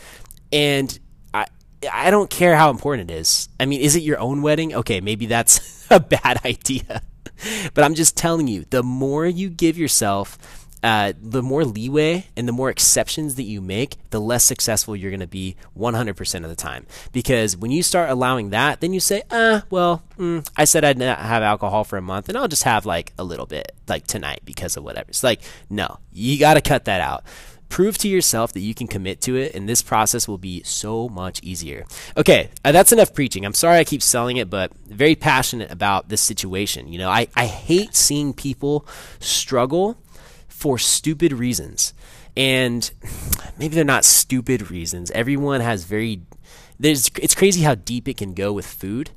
[0.51, 0.99] and
[1.33, 1.47] I,
[1.91, 3.49] I don't care how important it is.
[3.59, 4.73] I mean, is it your own wedding?
[4.73, 7.01] Okay, maybe that's a bad idea.
[7.73, 10.37] but I'm just telling you, the more you give yourself
[10.83, 15.11] uh, the more leeway and the more exceptions that you make, the less successful you're
[15.11, 16.85] going to be 100% of the time.
[17.13, 20.97] Because when you start allowing that, then you say, ah, well, mm, I said I'd
[20.97, 24.05] not have alcohol for a month, and I'll just have like a little bit, like
[24.05, 25.07] tonight, because of whatever.
[25.07, 27.23] It's like, no, you got to cut that out
[27.73, 31.09] prove to yourself that you can commit to it and this process will be so
[31.09, 31.87] much easier.
[32.15, 33.43] Okay uh, that's enough preaching.
[33.47, 36.87] I'm sorry i keep selling it but very passionate about this situation.
[36.87, 38.85] You know i, I hate seeing people
[39.19, 39.97] struggle
[40.47, 41.95] for stupid reasons.
[42.37, 42.91] And
[43.57, 45.09] maybe they're not stupid reasons.
[45.09, 46.21] Everyone has very
[46.79, 49.09] there's it's crazy how deep it can go with food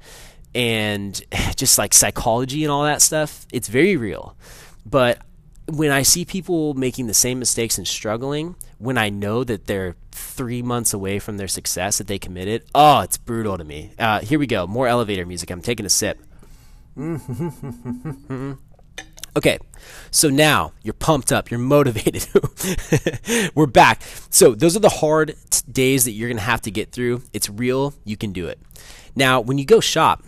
[0.55, 1.23] and
[1.57, 3.45] just like psychology and all that stuff.
[3.53, 4.35] It's very real.
[4.87, 5.21] But
[5.69, 9.97] when I see people making the same mistakes and struggling, when I know that they're
[10.13, 13.93] three months away from their success that they committed, oh, it's brutal to me.
[13.99, 14.67] Uh, here we go.
[14.67, 15.51] More elevator music.
[15.51, 16.19] I'm taking a sip.
[19.37, 19.59] okay,
[20.11, 22.27] so now you're pumped up, you're motivated.
[23.55, 24.03] We're back.
[24.31, 27.23] So, those are the hard t- days that you're going to have to get through.
[27.35, 28.59] It's real, you can do it.
[29.15, 30.23] Now, when you go shop,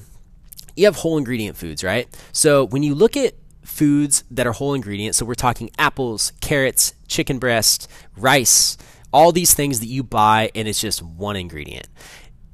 [0.77, 2.07] you have whole ingredient foods, right?
[2.33, 3.35] So, when you look at
[3.69, 5.19] foods that are whole ingredients.
[5.19, 8.77] So we're talking apples, carrots, chicken breast, rice,
[9.13, 11.87] all these things that you buy and it's just one ingredient.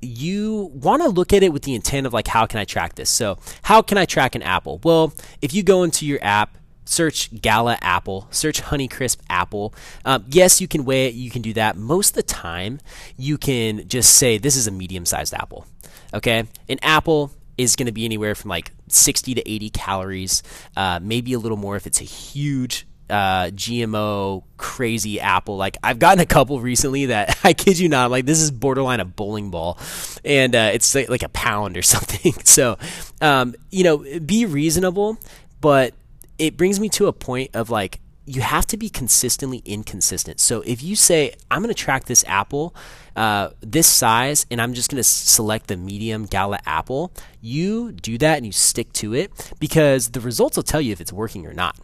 [0.03, 2.96] You want to look at it with the intent of like, how can I track
[2.96, 3.09] this?
[3.09, 4.81] So, how can I track an apple?
[4.85, 9.74] Well, if you go into your app, search Gala apple, search Honeycrisp apple.
[10.05, 11.77] Um, yes, you can weigh it, you can do that.
[11.77, 12.81] Most of the time,
[13.16, 15.64] you can just say this is a medium sized apple.
[16.12, 20.43] Okay, an apple is going to be anywhere from like 60 to 80 calories,
[20.77, 25.57] uh, maybe a little more if it's a huge uh, GMO crazy apple.
[25.57, 29.01] Like I've gotten a couple recently that I kid you not, like this is borderline
[29.01, 29.79] a bowling ball,
[30.25, 32.33] and uh, it's like, like, a pound or something.
[32.45, 32.79] so,
[33.21, 35.19] um, you know, be reasonable,
[35.61, 35.95] but
[36.38, 40.40] it brings me to a point of like you have to be consistently inconsistent.
[40.40, 42.75] So if you say I'm going to track this apple
[43.16, 48.18] uh, this size and I'm just going to select the medium Gala apple, you do
[48.18, 51.46] that and you stick to it because the results will tell you if it's working
[51.46, 51.77] or not.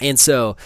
[0.00, 0.56] And so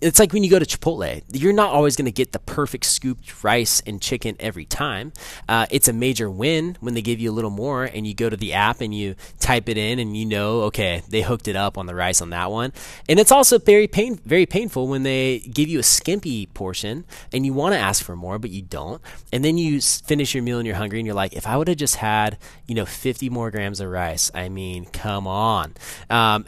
[0.00, 2.84] it's like when you go to Chipotle, you're not always going to get the perfect
[2.84, 5.12] scooped rice and chicken every time.
[5.48, 8.28] Uh, it's a major win when they give you a little more and you go
[8.28, 11.56] to the app and you type it in and you know, okay, they hooked it
[11.56, 12.72] up on the rice on that one.
[13.08, 17.46] And it's also very pain, very painful when they give you a skimpy portion and
[17.46, 19.00] you want to ask for more, but you don't.
[19.32, 21.68] And then you finish your meal and you're hungry and you're like, if I would
[21.68, 25.74] have just had, you know, 50 more grams of rice, I mean, come on.
[26.10, 26.44] Um,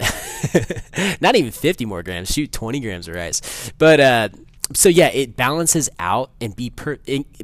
[1.21, 3.38] not even 50 more grams, shoot 20 grams of rice.
[3.79, 4.29] But uh,
[4.75, 6.99] so yeah, it balances out and be per,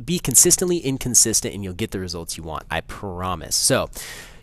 [0.04, 2.64] be consistently inconsistent, and you'll get the results you want.
[2.70, 3.57] I promise.
[3.57, 3.90] So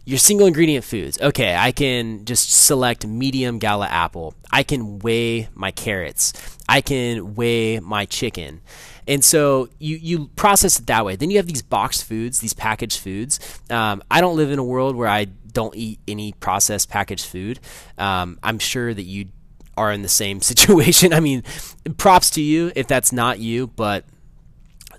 [0.05, 1.19] your single ingredient foods.
[1.21, 4.33] Okay, I can just select medium gala apple.
[4.51, 6.33] I can weigh my carrots.
[6.67, 8.61] I can weigh my chicken.
[9.07, 11.15] And so you, you process it that way.
[11.15, 13.39] Then you have these boxed foods, these packaged foods.
[13.69, 17.59] Um, I don't live in a world where I don't eat any processed packaged food.
[17.97, 19.27] Um, I'm sure that you
[19.77, 21.13] are in the same situation.
[21.13, 21.43] I mean,
[21.97, 24.05] props to you if that's not you, but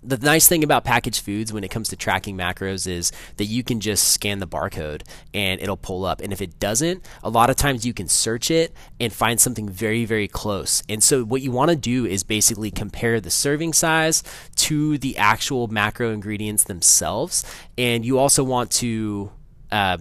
[0.02, 3.62] the nice thing about packaged foods when it comes to tracking macros is that you
[3.62, 6.20] can just scan the barcode and it'll pull up.
[6.20, 9.68] And if it doesn't, a lot of times you can search it and find something
[9.68, 10.82] very, very close.
[10.88, 14.24] And so what you want to do is basically compare the serving size
[14.56, 17.44] to the actual macro ingredients themselves.
[17.78, 19.30] And you also want to.
[19.70, 19.96] Uh,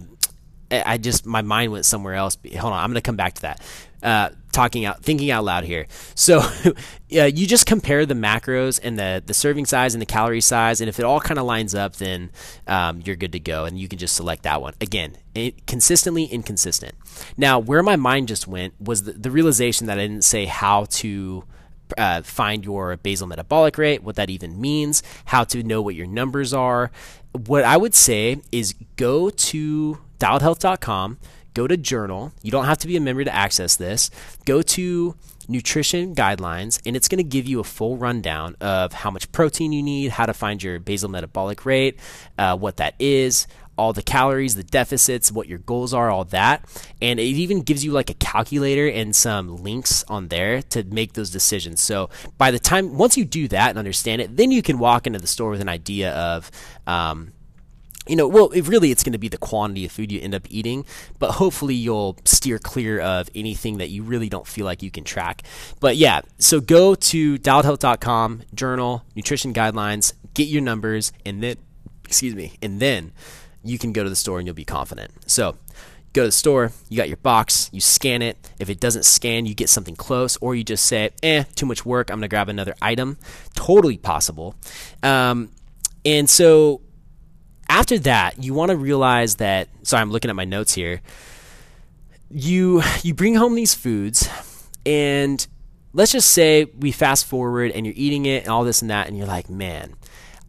[0.72, 2.36] I just my mind went somewhere else.
[2.58, 3.60] Hold on, I'm going to come back to that
[4.02, 5.86] uh, talking out, thinking out loud here.
[6.14, 6.42] So,
[7.08, 10.88] you just compare the macros and the the serving size and the calorie size, and
[10.88, 12.30] if it all kind of lines up, then
[12.66, 14.74] um, you're good to go, and you can just select that one.
[14.80, 16.94] Again, it, consistently inconsistent.
[17.36, 20.86] Now, where my mind just went was the, the realization that I didn't say how
[20.90, 21.44] to.
[21.98, 26.06] Uh, find your basal metabolic rate, what that even means, how to know what your
[26.06, 26.90] numbers are.
[27.32, 31.18] What I would say is go to dialedhealth.com,
[31.54, 32.32] go to journal.
[32.42, 34.10] You don't have to be a member to access this.
[34.44, 35.16] Go to
[35.48, 39.72] nutrition guidelines and it's going to give you a full rundown of how much protein
[39.72, 41.98] you need, how to find your basal metabolic rate,
[42.38, 46.64] uh, what that is, all the calories, the deficits, what your goals are, all that.
[47.00, 51.14] And it even gives you like a calculator and some links on there to make
[51.14, 51.80] those decisions.
[51.80, 55.06] So by the time, once you do that and understand it, then you can walk
[55.06, 56.50] into the store with an idea of,
[56.86, 57.32] um,
[58.08, 60.46] you know, well, really it's going to be the quantity of food you end up
[60.50, 60.84] eating,
[61.18, 65.04] but hopefully you'll steer clear of anything that you really don't feel like you can
[65.04, 65.42] track.
[65.78, 71.56] But yeah, so go to dialedhealth.com, journal, nutrition guidelines, get your numbers, and then,
[72.04, 73.12] excuse me, and then
[73.62, 75.12] you can go to the store and you'll be confident.
[75.26, 75.56] So
[76.12, 78.50] go to the store, you got your box, you scan it.
[78.58, 81.86] If it doesn't scan, you get something close, or you just say, eh, too much
[81.86, 83.16] work, I'm gonna grab another item.
[83.54, 84.56] Totally possible.
[85.04, 85.50] Um,
[86.04, 86.80] and so
[87.72, 91.00] after that, you wanna realize that, sorry, I'm looking at my notes here.
[92.30, 94.28] You, you bring home these foods,
[94.84, 95.46] and
[95.94, 99.08] let's just say we fast forward and you're eating it and all this and that,
[99.08, 99.94] and you're like, man,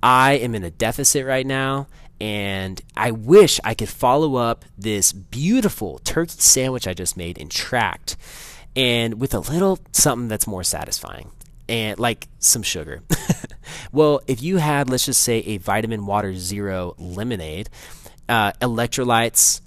[0.02, 1.88] I am in a deficit right now
[2.20, 7.50] and I wish I could follow up this beautiful turkey sandwich I just made in
[7.50, 8.18] Tract
[8.76, 11.32] and with a little something that's more satisfying
[11.68, 13.02] and like some sugar.
[13.92, 17.70] well, if you had, let's just say, a vitamin water zero lemonade,
[18.30, 19.62] uh, electrolytes,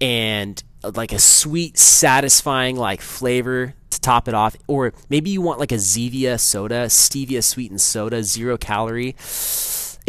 [0.00, 5.40] and uh, like a sweet, satisfying like flavor to top it off, or maybe you
[5.40, 9.16] want like a Zevia soda, stevia sweetened soda, zero calorie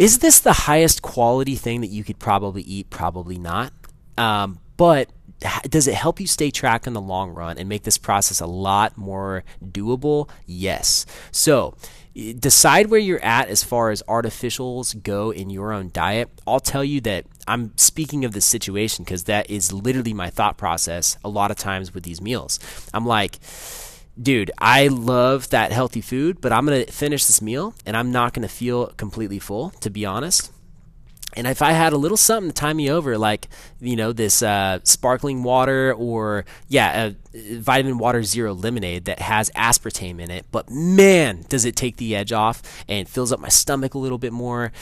[0.00, 2.88] is this the highest quality thing that you could probably eat?
[2.88, 3.70] Probably not.
[4.16, 5.10] Um, but
[5.68, 8.46] does it help you stay track in the long run and make this process a
[8.46, 10.28] lot more doable?
[10.46, 11.06] Yes.
[11.30, 11.74] So
[12.14, 16.28] decide where you're at as far as artificials go in your own diet.
[16.46, 20.58] I'll tell you that I'm speaking of the situation because that is literally my thought
[20.58, 22.58] process a lot of times with these meals.
[22.92, 23.38] I'm like,
[24.20, 28.12] dude, I love that healthy food, but I'm going to finish this meal and I'm
[28.12, 30.50] not going to feel completely full, to be honest.
[31.34, 33.48] And if I had a little something to tie me over, like,
[33.80, 39.50] you know, this uh, sparkling water or, yeah, a vitamin water zero lemonade that has
[39.50, 43.48] aspartame in it, but man, does it take the edge off and fills up my
[43.48, 44.72] stomach a little bit more.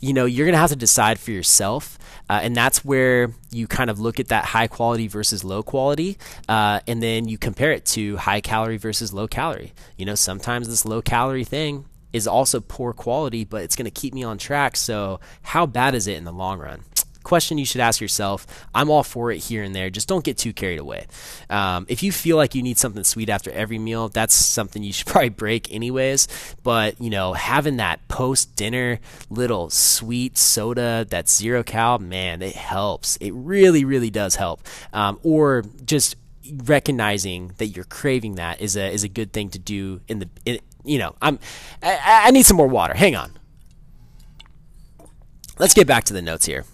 [0.00, 1.98] You know, you're to have to decide for yourself.
[2.30, 6.18] Uh, and that's where you kind of look at that high quality versus low quality.
[6.48, 9.72] Uh, and then you compare it to high calorie versus low calorie.
[9.96, 13.90] You know, sometimes this low calorie thing is also poor quality, but it's going to
[13.90, 14.76] keep me on track.
[14.76, 16.84] So, how bad is it in the long run?
[17.22, 18.46] Question you should ask yourself.
[18.74, 19.90] I'm all for it here and there.
[19.90, 21.06] Just don't get too carried away.
[21.50, 24.94] Um, if you feel like you need something sweet after every meal, that's something you
[24.94, 26.26] should probably break anyways.
[26.62, 32.56] But you know, having that post dinner little sweet soda that's zero cal, man, it
[32.56, 33.16] helps.
[33.16, 34.62] It really, really does help.
[34.94, 36.16] Um, or just
[36.64, 40.28] recognizing that you're craving that is a is a good thing to do in the
[40.44, 40.58] in,
[40.88, 41.38] you know, I'm
[41.82, 42.94] I, I need some more water.
[42.94, 43.32] Hang on.
[45.58, 46.64] Let's get back to the notes here.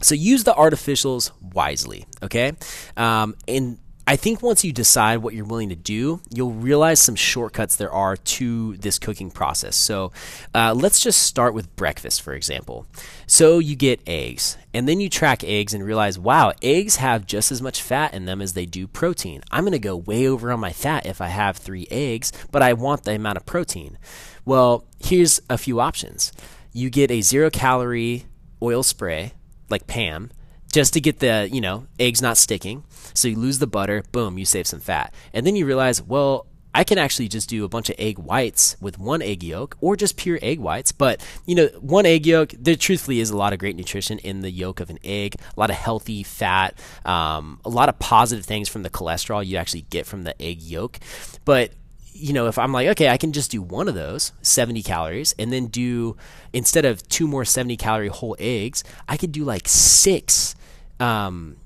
[0.00, 2.52] So use the artificials wisely, okay?
[2.96, 7.14] Um, and I think once you decide what you're willing to do, you'll realize some
[7.14, 9.76] shortcuts there are to this cooking process.
[9.76, 10.12] So
[10.54, 12.86] uh, let's just start with breakfast, for example.
[13.26, 17.52] So you get eggs, and then you track eggs and realize, wow, eggs have just
[17.52, 19.42] as much fat in them as they do protein.
[19.50, 22.62] I'm going to go way over on my fat if I have three eggs, but
[22.62, 23.98] I want the amount of protein.
[24.46, 26.32] Well, here's a few options.
[26.72, 28.24] You get a zero calorie
[28.62, 29.34] oil spray,
[29.68, 30.30] like Pam,
[30.72, 32.84] just to get the, you know, eggs not sticking.
[33.14, 35.12] So you lose the butter, boom, you save some fat.
[35.32, 38.76] And then you realize, well, I can actually just do a bunch of egg whites
[38.80, 40.92] with one egg yolk or just pure egg whites.
[40.92, 44.42] But, you know, one egg yolk, there truthfully is a lot of great nutrition in
[44.42, 48.44] the yolk of an egg, a lot of healthy fat, um, a lot of positive
[48.44, 50.98] things from the cholesterol you actually get from the egg yolk.
[51.44, 51.72] But
[52.12, 55.34] you know, if I'm like, okay, I can just do one of those, 70 calories,
[55.38, 56.16] and then do,
[56.52, 60.56] instead of two more 70 calorie whole eggs, I could do like six
[61.00, 61.56] um,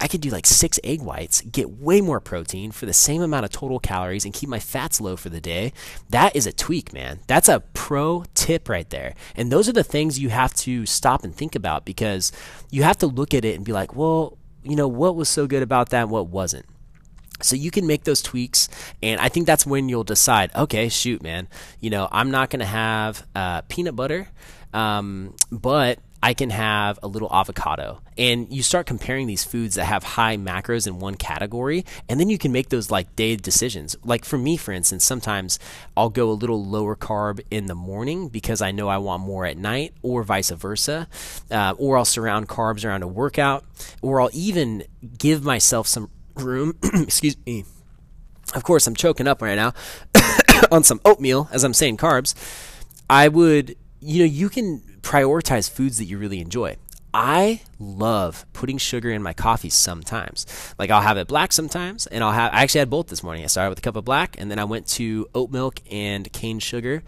[0.00, 3.44] I could do like six egg whites, get way more protein for the same amount
[3.44, 5.74] of total calories, and keep my fats low for the day.
[6.08, 7.20] That is a tweak, man.
[7.26, 9.14] That's a pro tip right there.
[9.36, 12.32] And those are the things you have to stop and think about because
[12.70, 15.46] you have to look at it and be like, well, you know, what was so
[15.46, 16.64] good about that and what wasn't?
[17.42, 18.68] So you can make those tweaks,
[19.02, 20.50] and I think that's when you'll decide.
[20.54, 21.48] Okay, shoot, man.
[21.78, 24.28] You know, I'm not gonna have uh, peanut butter,
[24.74, 28.02] um, but I can have a little avocado.
[28.18, 32.28] And you start comparing these foods that have high macros in one category, and then
[32.28, 33.96] you can make those like day decisions.
[34.04, 35.58] Like for me, for instance, sometimes
[35.96, 39.46] I'll go a little lower carb in the morning because I know I want more
[39.46, 41.08] at night, or vice versa.
[41.50, 43.64] Uh, or I'll surround carbs around a workout,
[44.02, 44.84] or I'll even
[45.16, 46.76] give myself some room.
[46.94, 47.64] excuse me.
[48.54, 49.72] Of course, I'm choking up right now
[50.72, 52.34] on some oatmeal as I'm saying carbs.
[53.08, 56.76] I would, you know, you can prioritize foods that you really enjoy.
[57.12, 60.46] I love putting sugar in my coffee sometimes.
[60.78, 62.52] Like I'll have it black sometimes, and I'll have.
[62.52, 63.42] I actually had both this morning.
[63.42, 66.32] I started with a cup of black, and then I went to oat milk and
[66.32, 67.02] cane sugar,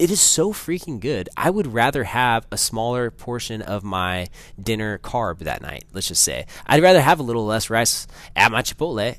[0.00, 1.28] it is so freaking good.
[1.36, 6.22] I would rather have a smaller portion of my dinner carb that night, let's just
[6.22, 6.46] say.
[6.66, 9.18] I'd rather have a little less rice at my Chipotle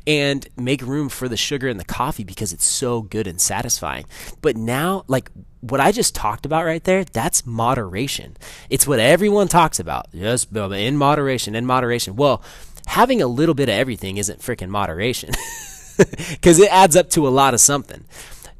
[0.06, 4.04] and make room for the sugar in the coffee because it's so good and satisfying.
[4.42, 8.36] But now, like, what I just talked about right there, that's moderation.
[8.70, 10.12] It's what everyone talks about.
[10.12, 12.14] Just in moderation, in moderation.
[12.14, 12.44] Well,
[12.86, 15.30] having a little bit of everything isn't freaking moderation
[16.30, 18.04] because it adds up to a lot of something.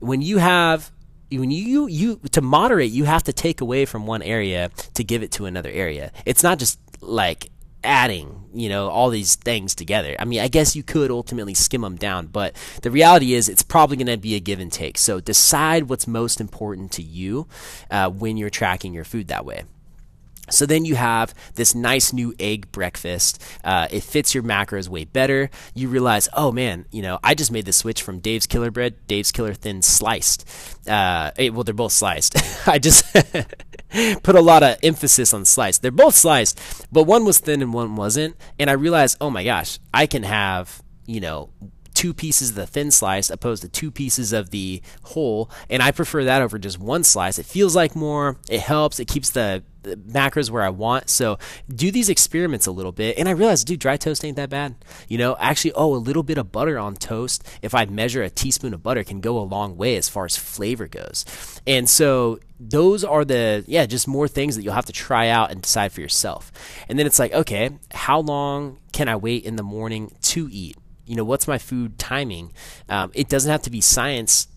[0.00, 0.90] When you have
[1.30, 5.22] when you you to moderate, you have to take away from one area to give
[5.22, 6.12] it to another area.
[6.24, 7.50] It's not just like
[7.84, 10.16] adding, you know, all these things together.
[10.18, 13.62] I mean, I guess you could ultimately skim them down, but the reality is it's
[13.62, 14.98] probably going to be a give and take.
[14.98, 17.46] So decide what's most important to you
[17.90, 19.64] uh, when you're tracking your food that way.
[20.50, 23.42] So then you have this nice new egg breakfast.
[23.64, 25.50] Uh, it fits your macros way better.
[25.74, 29.06] You realize, oh man, you know, I just made the switch from Dave's Killer Bread,
[29.06, 30.48] Dave's Killer Thin Sliced.
[30.88, 32.36] Uh, eh, well, they're both sliced.
[32.68, 33.04] I just
[34.22, 35.82] put a lot of emphasis on sliced.
[35.82, 36.60] They're both sliced,
[36.92, 38.36] but one was thin and one wasn't.
[38.58, 41.50] And I realized, oh my gosh, I can have, you know,
[42.06, 45.90] two pieces of the thin slice opposed to two pieces of the whole and i
[45.90, 49.60] prefer that over just one slice it feels like more it helps it keeps the
[49.94, 51.08] macros where I want.
[51.08, 51.38] So
[51.72, 53.18] do these experiments a little bit.
[53.18, 54.74] And I realized, dude, dry toast ain't that bad.
[55.08, 58.30] You know, actually, oh, a little bit of butter on toast, if I measure a
[58.30, 61.24] teaspoon of butter, can go a long way as far as flavor goes.
[61.66, 65.50] And so those are the, yeah, just more things that you'll have to try out
[65.50, 66.52] and decide for yourself.
[66.88, 70.76] And then it's like, okay, how long can I wait in the morning to eat?
[71.06, 72.52] You know, what's my food timing?
[72.88, 74.48] Um, it doesn't have to be science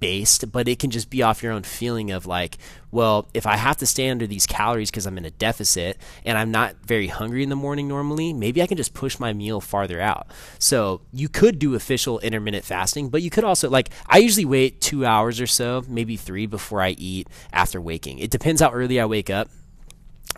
[0.00, 2.58] based, but it can just be off your own feeling of like,
[2.90, 6.38] well, if I have to stay under these calories because I'm in a deficit and
[6.38, 9.60] I'm not very hungry in the morning normally, maybe I can just push my meal
[9.60, 10.28] farther out.
[10.58, 14.80] So you could do official intermittent fasting, but you could also, like, I usually wait
[14.80, 18.20] two hours or so, maybe three before I eat after waking.
[18.20, 19.50] It depends how early I wake up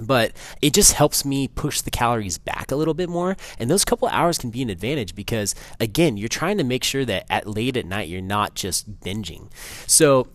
[0.00, 0.32] but
[0.62, 4.08] it just helps me push the calories back a little bit more and those couple
[4.08, 7.76] hours can be an advantage because again you're trying to make sure that at late
[7.76, 9.50] at night you're not just binging
[9.86, 10.26] so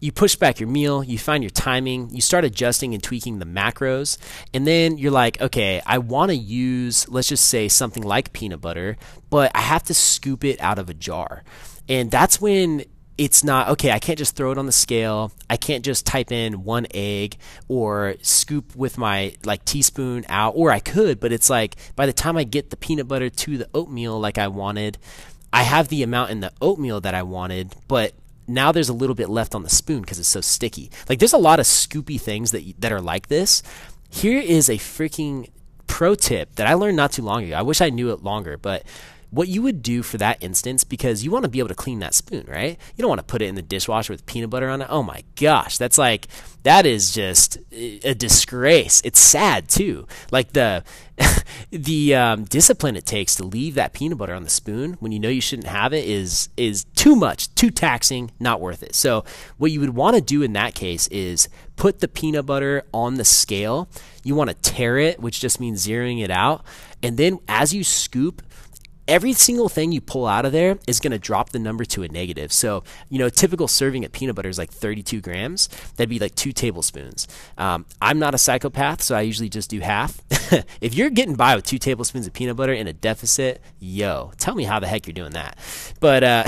[0.00, 3.44] you push back your meal, you find your timing, you start adjusting and tweaking the
[3.44, 4.16] macros,
[4.52, 8.60] and then you're like, okay, I want to use, let's just say, something like peanut
[8.60, 8.96] butter,
[9.28, 11.44] but I have to scoop it out of a jar.
[11.88, 12.84] And that's when
[13.20, 13.90] it's not okay.
[13.90, 15.30] I can't just throw it on the scale.
[15.50, 17.36] I can't just type in one egg
[17.68, 22.14] or scoop with my like teaspoon out, or I could, but it's like by the
[22.14, 24.96] time I get the peanut butter to the oatmeal like I wanted,
[25.52, 28.14] I have the amount in the oatmeal that I wanted, but
[28.48, 30.90] now there's a little bit left on the spoon because it's so sticky.
[31.06, 33.62] Like there's a lot of scoopy things that that are like this.
[34.08, 35.50] Here is a freaking
[35.86, 37.54] pro tip that I learned not too long ago.
[37.54, 38.82] I wish I knew it longer, but
[39.30, 42.00] what you would do for that instance, because you want to be able to clean
[42.00, 42.78] that spoon, right?
[42.96, 44.88] You don't want to put it in the dishwasher with peanut butter on it.
[44.90, 46.26] Oh my gosh, that's like
[46.64, 49.00] that is just a disgrace.
[49.04, 50.06] It's sad too.
[50.30, 50.84] Like the
[51.70, 55.18] the um, discipline it takes to leave that peanut butter on the spoon when you
[55.18, 58.94] know you shouldn't have it is is too much, too taxing, not worth it.
[58.94, 59.24] So
[59.58, 63.14] what you would want to do in that case is put the peanut butter on
[63.14, 63.88] the scale.
[64.24, 66.64] You want to tare it, which just means zeroing it out,
[67.02, 68.42] and then as you scoop
[69.10, 72.04] every single thing you pull out of there is going to drop the number to
[72.04, 72.52] a negative.
[72.52, 75.68] So, you know, typical serving of peanut butter is like 32 grams.
[75.96, 77.26] That'd be like two tablespoons.
[77.58, 80.22] Um, I'm not a psychopath, so I usually just do half.
[80.80, 84.54] if you're getting by with two tablespoons of peanut butter in a deficit, yo, tell
[84.54, 85.58] me how the heck you're doing that.
[85.98, 86.44] But uh,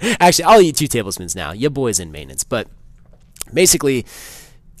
[0.18, 1.52] actually, I'll eat two tablespoons now.
[1.52, 2.42] Your boy's in maintenance.
[2.42, 2.68] But
[3.52, 4.06] basically,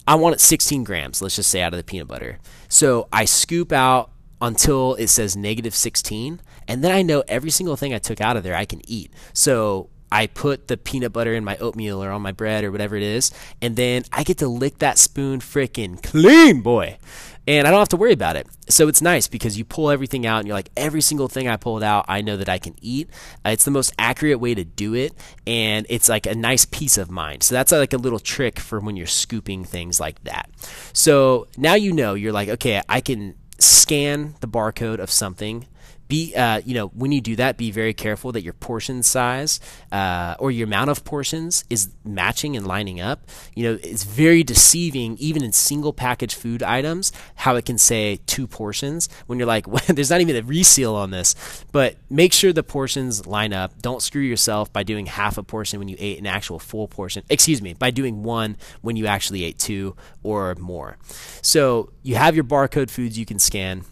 [0.08, 2.38] I want it 16 grams, let's just say, out of the peanut butter.
[2.70, 4.10] So I scoop out
[4.40, 8.36] until it says negative 16 and then I know every single thing I took out
[8.36, 9.12] of there I can eat.
[9.32, 12.96] So I put the peanut butter in my oatmeal or on my bread or whatever
[12.96, 13.30] it is,
[13.62, 16.98] and then I get to lick that spoon freaking clean, boy.
[17.46, 18.46] And I don't have to worry about it.
[18.68, 21.56] So it's nice because you pull everything out and you're like, every single thing I
[21.56, 23.10] pulled out, I know that I can eat.
[23.44, 25.12] Uh, it's the most accurate way to do it,
[25.46, 27.42] and it's like a nice peace of mind.
[27.42, 30.50] So that's like a little trick for when you're scooping things like that.
[30.92, 35.66] So now you know, you're like, okay, I can scan the barcode of something
[36.10, 39.60] be uh, you know when you do that be very careful that your portion size
[39.92, 43.26] uh, or your amount of portions is matching and lining up.
[43.54, 48.18] You know it's very deceiving even in single package food items how it can say
[48.26, 51.64] two portions when you're like well, there's not even a reseal on this.
[51.72, 53.80] But make sure the portions line up.
[53.80, 57.22] Don't screw yourself by doing half a portion when you ate an actual full portion.
[57.30, 60.98] Excuse me by doing one when you actually ate two or more.
[61.40, 63.84] So you have your barcode foods you can scan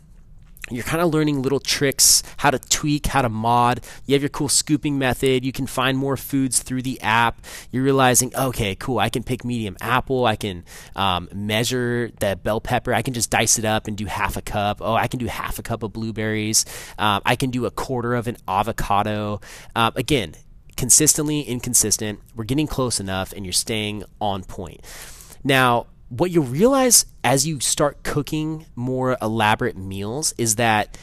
[0.70, 3.80] you're kind of learning little tricks, how to tweak, how to mod.
[4.06, 5.44] You have your cool scooping method.
[5.44, 7.40] You can find more foods through the app.
[7.70, 10.26] You're realizing, okay, cool, I can pick medium apple.
[10.26, 10.64] I can
[10.96, 12.92] um, measure the bell pepper.
[12.94, 14.78] I can just dice it up and do half a cup.
[14.80, 16.64] Oh, I can do half a cup of blueberries.
[16.98, 19.40] Um, I can do a quarter of an avocado.
[19.74, 20.34] Um, again,
[20.76, 22.20] consistently inconsistent.
[22.36, 24.80] We're getting close enough, and you're staying on point.
[25.44, 30.96] Now, what you'll realize as you start cooking more elaborate meals is that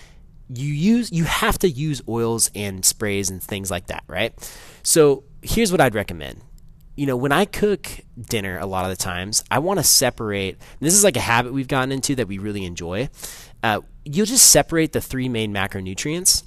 [0.50, 4.34] you use you have to use oils and sprays and things like that, right?
[4.84, 6.42] So here's what I'd recommend.
[6.96, 7.88] You know, when I cook
[8.20, 10.58] dinner a lot of the times, I want to separate.
[10.80, 13.10] this is like a habit we've gotten into that we really enjoy.
[13.62, 16.44] Uh, you'll just separate the three main macronutrients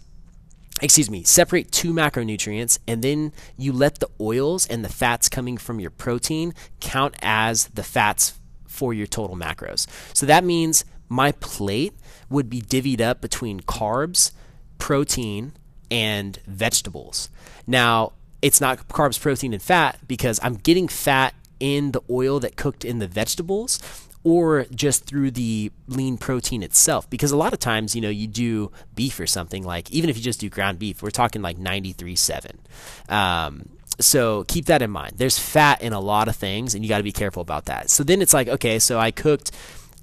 [0.81, 5.57] excuse me, separate two macronutrients, and then you let the oils and the fats coming
[5.57, 8.38] from your protein count as the fats
[8.79, 9.89] for your total macros.
[10.15, 11.95] So that means my plate
[12.31, 14.31] would be divvied up between carbs,
[14.79, 15.53] protein,
[15.91, 17.29] and vegetables.
[17.67, 22.55] Now, it's not carbs, protein, and fat because I'm getting fat in the oil that
[22.55, 23.81] cooked in the vegetables
[24.23, 28.27] or just through the lean protein itself because a lot of times you know you
[28.27, 31.57] do beef or something like even if you just do ground beef we're talking like
[31.57, 33.69] 93.7 um,
[34.01, 36.99] so keep that in mind there's fat in a lot of things and you got
[36.99, 39.51] to be careful about that so then it's like okay so i cooked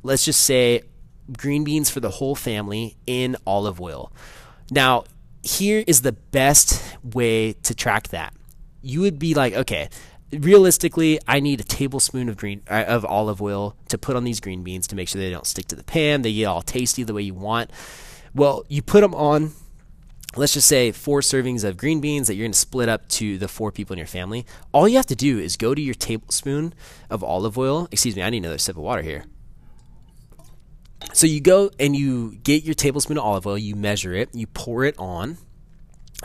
[0.03, 0.81] let's just say
[1.37, 4.11] green beans for the whole family in olive oil
[4.71, 5.03] now
[5.43, 8.33] here is the best way to track that
[8.81, 9.89] you would be like okay
[10.31, 14.39] realistically, I need a tablespoon of green uh, of olive oil to put on these
[14.39, 16.21] green beans to make sure they don't stick to the pan.
[16.21, 17.71] They get all tasty the way you want.
[18.33, 19.51] Well, you put them on.
[20.37, 23.37] Let's just say four servings of green beans that you're going to split up to
[23.37, 24.45] the four people in your family.
[24.73, 26.73] All you have to do is go to your tablespoon
[27.09, 27.87] of olive oil.
[27.91, 29.23] Excuse me, I need another sip of water here.
[31.13, 34.47] So you go and you get your tablespoon of olive oil, you measure it, you
[34.47, 35.37] pour it on,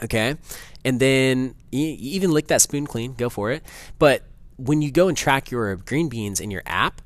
[0.03, 0.37] okay?
[0.85, 3.63] and then you, even lick that spoon clean, go for it.
[3.99, 4.25] But
[4.57, 7.03] when you go and track your green beans in your app,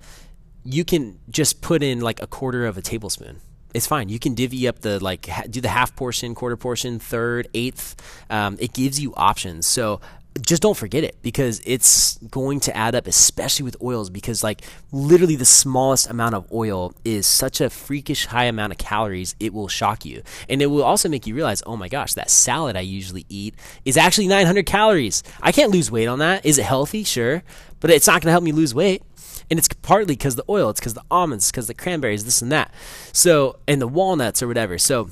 [0.65, 3.41] you can just put in like a quarter of a tablespoon.
[3.75, 4.09] It's fine.
[4.09, 7.97] You can divvy up the like do the half portion, quarter portion, third, eighth.
[8.31, 9.67] Um, it gives you options.
[9.67, 10.01] So
[10.41, 14.63] just don't forget it because it's going to add up, especially with oils, because like
[14.91, 19.53] literally the smallest amount of oil is such a freakish high amount of calories, it
[19.53, 20.23] will shock you.
[20.49, 23.55] And it will also make you realize, oh my gosh, that salad I usually eat
[23.85, 25.23] is actually 900 calories.
[25.41, 26.45] I can't lose weight on that.
[26.45, 27.05] Is it healthy?
[27.05, 27.43] Sure.
[27.81, 29.03] But it's not going to help me lose weight.
[29.51, 32.51] And it's partly because the oil, it's because the almonds, because the cranberries, this and
[32.53, 32.73] that.
[33.13, 34.79] So, and the walnuts or whatever.
[34.79, 35.11] So,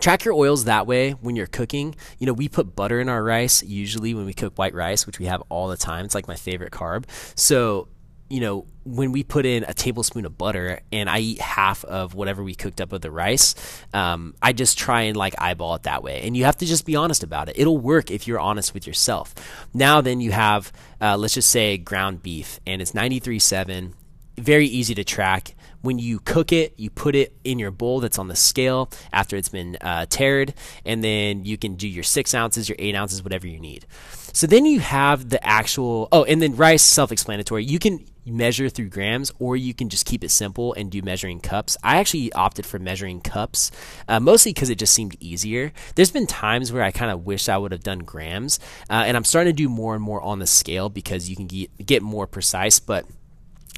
[0.00, 1.94] track your oils that way when you're cooking.
[2.18, 5.18] You know, we put butter in our rice usually when we cook white rice, which
[5.18, 6.04] we have all the time.
[6.04, 7.04] It's like my favorite carb.
[7.34, 7.88] So,
[8.28, 12.14] you know, when we put in a tablespoon of butter and I eat half of
[12.14, 13.54] whatever we cooked up with the rice,
[13.92, 16.22] um, I just try and like eyeball it that way.
[16.22, 17.58] And you have to just be honest about it.
[17.58, 19.34] It'll work if you're honest with yourself.
[19.72, 23.92] Now, then you have, uh, let's just say ground beef and it's 93.7,
[24.36, 25.54] very easy to track
[25.84, 29.36] when you cook it, you put it in your bowl that's on the scale after
[29.36, 30.54] it's been uh, tared,
[30.84, 33.86] and then you can do your six ounces, your eight ounces, whatever you need.
[34.32, 36.08] So then you have the actual.
[36.10, 37.64] Oh, and then rice, self-explanatory.
[37.64, 41.38] You can measure through grams, or you can just keep it simple and do measuring
[41.40, 41.76] cups.
[41.84, 43.70] I actually opted for measuring cups,
[44.08, 45.72] uh, mostly because it just seemed easier.
[45.94, 48.58] There's been times where I kind of wish I would have done grams,
[48.88, 51.46] uh, and I'm starting to do more and more on the scale because you can
[51.46, 53.04] get, get more precise, but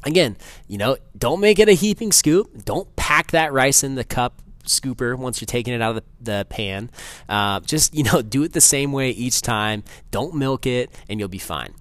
[0.05, 0.36] Again,
[0.68, 2.64] you know, don't make it a heaping scoop.
[2.64, 6.32] Don't pack that rice in the cup scooper once you're taking it out of the,
[6.32, 6.90] the pan.
[7.28, 9.84] Uh, just, you know, do it the same way each time.
[10.11, 11.74] Don't milk it, and you'll be fine.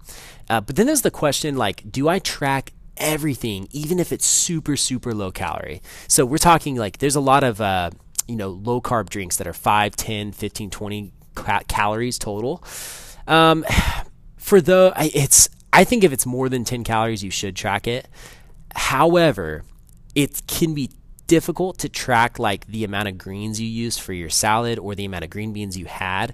[0.50, 4.78] Uh, but then there's the question like, do I track everything, even if it's super,
[4.78, 5.82] super low calorie?
[6.08, 7.92] So we're talking like there's a lot of, uh,
[8.28, 12.64] you know, low carb drinks that are 5, 10, 15, 20 ca- calories total.
[13.28, 13.66] Um,
[14.38, 18.08] for the, it's, I think if it's more than 10 calories, you should track it.
[18.74, 19.64] However,
[20.16, 20.90] it can be
[21.28, 25.04] difficult to track like the amount of greens you used for your salad or the
[25.04, 26.34] amount of green beans you had.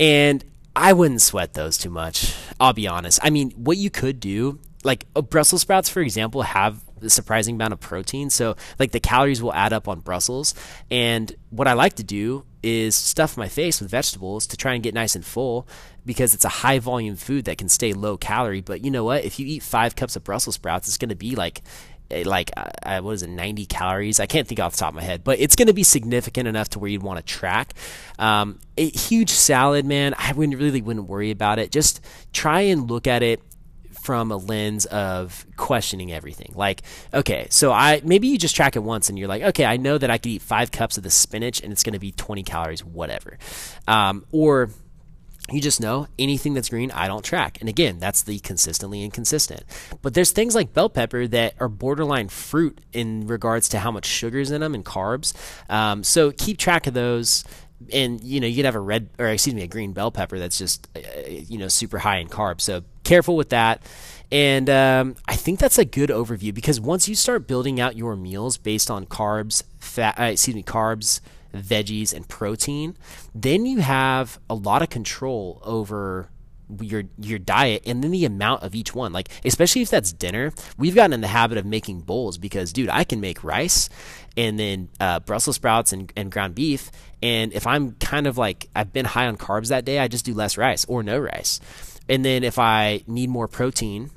[0.00, 0.44] And
[0.74, 2.34] I wouldn't sweat those too much.
[2.58, 3.20] I'll be honest.
[3.22, 7.54] I mean, what you could do, like uh, Brussels sprouts, for example, have a surprising
[7.56, 8.30] amount of protein.
[8.30, 10.54] So, like, the calories will add up on Brussels.
[10.90, 14.82] And what I like to do is stuff my face with vegetables to try and
[14.82, 15.68] get nice and full
[16.06, 18.60] because it's a high volume food that can stay low calorie.
[18.60, 19.24] But you know what?
[19.24, 21.62] If you eat five cups of Brussels sprouts, it's going to be like
[22.10, 24.90] eh, like uh, uh, what is it 90 calories i can't think off the top
[24.90, 27.24] of my head but it's going to be significant enough to where you'd want to
[27.24, 27.72] track
[28.18, 32.90] um, a huge salad man i wouldn't really wouldn't worry about it just try and
[32.90, 33.40] look at it
[34.04, 36.52] from a lens of questioning everything.
[36.54, 36.82] Like,
[37.12, 39.96] okay, so I maybe you just track it once and you're like, okay, I know
[39.96, 42.42] that I could eat five cups of the spinach and it's going to be 20
[42.42, 43.38] calories, whatever.
[43.88, 44.68] Um, or
[45.50, 47.58] you just know anything that's green, I don't track.
[47.60, 49.62] And again, that's the consistently inconsistent.
[50.02, 54.06] But there's things like bell pepper that are borderline fruit in regards to how much
[54.06, 55.34] sugar's in them and carbs.
[55.70, 57.44] Um, so keep track of those
[57.92, 60.38] and you know you could have a red or excuse me a green bell pepper
[60.38, 63.82] that's just uh, you know super high in carbs so careful with that.
[64.32, 68.16] And um, i think that's a good overview because once you start building out your
[68.16, 71.20] meals based on carbs fat uh, excuse me carbs
[71.54, 72.96] veggies, and protein,
[73.34, 76.28] then you have a lot of control over
[76.80, 79.12] your your diet and then the amount of each one.
[79.12, 82.88] Like especially if that's dinner we've gotten in the habit of making bowls because dude
[82.88, 83.90] i can make rice
[84.34, 86.90] and then uh, brussels sprouts and, and ground beef.
[87.22, 90.24] And if i'm kind of like i've been high on carbs that day i just
[90.24, 91.60] do less rice or no rice
[92.08, 94.10] and then if i need more protein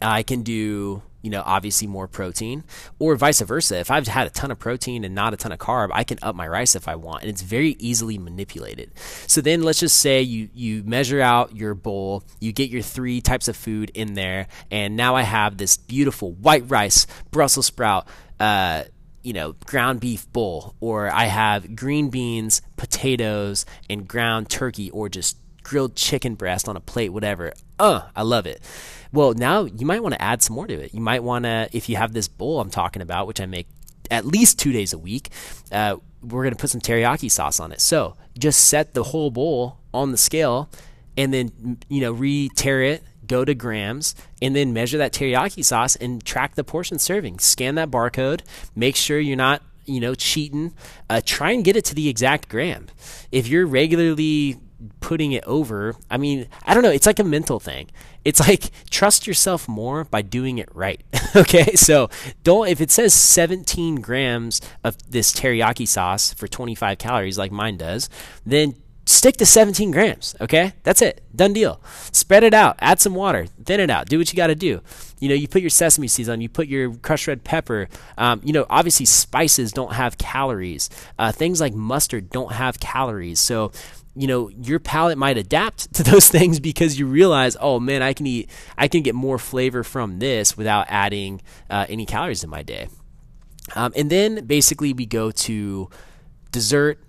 [0.00, 2.62] i can do you know, obviously more protein,
[3.00, 3.80] or vice versa.
[3.80, 6.20] If I've had a ton of protein and not a ton of carb, I can
[6.22, 8.92] up my rice if I want, and it's very easily manipulated.
[9.26, 13.20] So then let's just say you you measure out your bowl, you get your three
[13.20, 18.06] types of food in there, and now I have this beautiful white rice, Brussels sprout,
[18.38, 18.84] uh,
[19.24, 25.08] you know, ground beef bowl, or I have green beans, potatoes, and ground turkey, or
[25.08, 27.52] just grilled chicken breast on a plate, whatever.
[27.76, 28.62] Uh, I love it.
[29.12, 30.94] Well, now you might want to add some more to it.
[30.94, 33.66] You might want to, if you have this bowl I'm talking about, which I make
[34.08, 35.30] at least two days a week,
[35.72, 37.80] uh, we're going to put some teriyaki sauce on it.
[37.80, 40.70] So just set the whole bowl on the scale
[41.16, 45.64] and then, you know, re tare it, go to grams, and then measure that teriyaki
[45.64, 47.40] sauce and track the portion serving.
[47.40, 48.42] Scan that barcode,
[48.76, 50.74] make sure you're not you know, cheating,
[51.08, 52.88] uh, try and get it to the exact gram.
[53.30, 54.58] If you're regularly
[55.00, 56.90] putting it over, I mean, I don't know.
[56.90, 57.88] It's like a mental thing.
[58.24, 61.00] It's like trust yourself more by doing it right.
[61.36, 62.10] okay, so
[62.42, 67.76] don't if it says 17 grams of this teriyaki sauce for 25 calories, like mine
[67.76, 68.08] does,
[68.44, 68.74] then
[69.06, 70.34] stick to 17 grams.
[70.40, 71.22] Okay, that's it.
[71.34, 71.80] Done deal.
[72.12, 72.76] Spread it out.
[72.80, 73.46] Add some water.
[73.64, 74.08] Thin it out.
[74.08, 74.82] Do what you got to do.
[75.20, 76.40] You know, you put your sesame seeds on.
[76.40, 77.88] You put your crushed red pepper.
[78.18, 80.90] Um, you know, obviously spices don't have calories.
[81.18, 83.40] Uh, things like mustard don't have calories.
[83.40, 83.72] So
[84.16, 88.12] you know your palate might adapt to those things because you realize oh man i
[88.12, 91.40] can eat i can get more flavor from this without adding
[91.70, 92.88] uh, any calories in my day.
[93.74, 95.90] Um, and then basically we go to
[96.52, 97.00] dessert.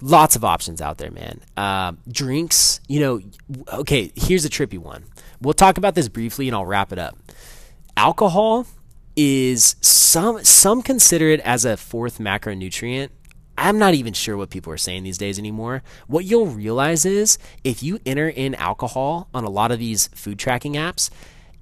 [0.00, 1.40] Lots of options out there man.
[1.56, 3.20] Um, drinks you know
[3.72, 5.04] okay here's a trippy one.
[5.42, 7.18] We'll talk about this briefly and i'll wrap it up.
[7.96, 8.66] Alcohol
[9.16, 13.10] is some some consider it as a fourth macronutrient
[13.60, 15.82] I'm not even sure what people are saying these days anymore.
[16.06, 20.38] What you'll realize is if you enter in alcohol on a lot of these food
[20.38, 21.10] tracking apps,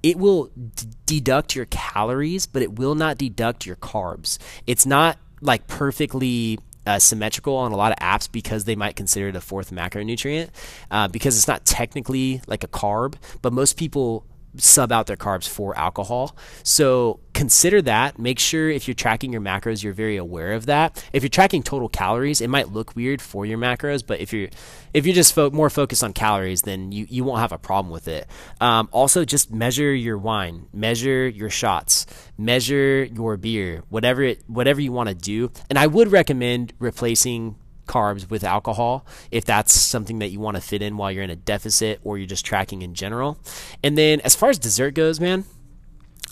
[0.01, 4.37] it will d- deduct your calories, but it will not deduct your carbs.
[4.65, 9.27] It's not like perfectly uh, symmetrical on a lot of apps because they might consider
[9.27, 10.49] it a fourth macronutrient
[10.89, 14.25] uh, because it's not technically like a carb, but most people
[14.57, 16.35] sub out their carbs for alcohol.
[16.63, 18.19] So consider that.
[18.19, 21.03] Make sure if you're tracking your macros, you're very aware of that.
[21.13, 24.49] If you're tracking total calories, it might look weird for your macros, but if you're
[24.93, 27.91] if you're just fo- more focused on calories, then you, you won't have a problem
[27.91, 28.27] with it.
[28.59, 32.05] Um, also, just measure your wine, measure your shots,
[32.37, 35.51] measure your beer, whatever it whatever you want to do.
[35.69, 37.55] And I would recommend replacing
[37.89, 41.29] carbs with alcohol if that's something that you want to fit in while you're in
[41.29, 43.37] a deficit or you're just tracking in general.
[43.83, 45.43] And then as far as dessert goes, man,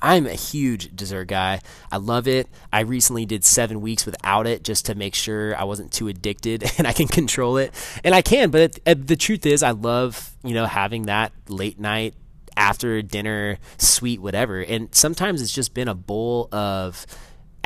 [0.01, 1.61] I'm a huge dessert guy.
[1.91, 2.47] I love it.
[2.71, 6.63] I recently did seven weeks without it just to make sure I wasn't too addicted
[6.77, 7.73] and I can control it.
[8.03, 11.31] And I can, but it, uh, the truth is, I love, you know, having that
[11.49, 12.13] late night
[12.55, 14.61] after dinner sweet whatever.
[14.61, 17.05] And sometimes it's just been a bowl of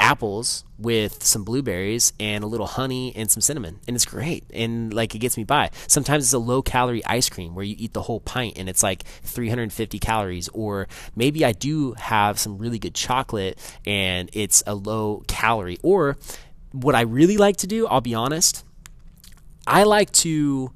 [0.02, 4.94] apples with some blueberries and a little honey and some cinnamon and it's great and
[4.94, 5.70] like it gets me by.
[5.88, 8.82] Sometimes it's a low calorie ice cream where you eat the whole pint and it's
[8.82, 14.74] like 350 calories or maybe i do have some really good chocolate and it's a
[14.74, 15.78] low calorie.
[15.84, 16.18] Or
[16.72, 18.64] what i really like to do i'll be honest
[19.68, 20.72] i like to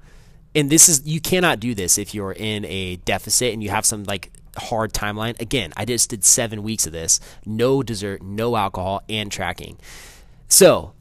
[0.54, 3.86] and this is you cannot do this if you're in a deficit and you have
[3.86, 5.40] some like hard timeline.
[5.40, 9.78] Again, I just did seven weeks of this, no dessert, no alcohol, and tracking.
[10.48, 10.94] So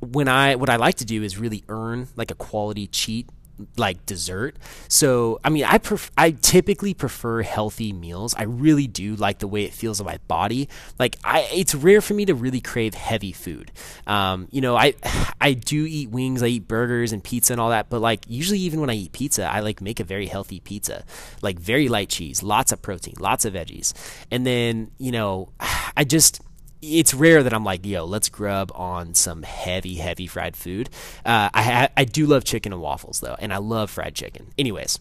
[0.00, 3.28] when I what I like to do is really earn like a quality cheat
[3.76, 4.56] like dessert.
[4.88, 8.34] So, I mean, I pref- I typically prefer healthy meals.
[8.34, 10.68] I really do like the way it feels on my body.
[10.98, 13.72] Like I it's rare for me to really crave heavy food.
[14.06, 14.94] Um, you know, I
[15.40, 18.58] I do eat wings, I eat burgers and pizza and all that, but like usually
[18.60, 21.04] even when I eat pizza, I like make a very healthy pizza.
[21.42, 23.92] Like very light cheese, lots of protein, lots of veggies.
[24.30, 25.50] And then, you know,
[25.96, 26.40] I just
[26.82, 30.88] it's rare that I'm like, yo, let's grub on some heavy, heavy fried food.
[31.24, 34.46] Uh, I I do love chicken and waffles though, and I love fried chicken.
[34.58, 34.98] Anyways,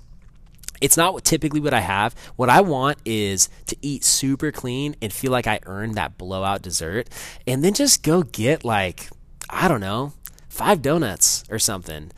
[0.82, 2.16] it's not what, typically what I have.
[2.36, 6.62] What I want is to eat super clean and feel like I earned that blowout
[6.62, 7.10] dessert,
[7.48, 9.10] and then just go get like
[9.50, 10.14] I don't know,
[10.50, 12.12] five donuts or something,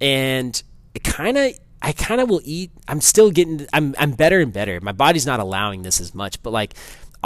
[0.00, 0.62] and
[0.94, 1.52] it kind of
[1.82, 2.70] I kind of will eat.
[2.88, 3.66] I'm still getting.
[3.72, 4.80] I'm I'm better and better.
[4.80, 6.74] My body's not allowing this as much, but like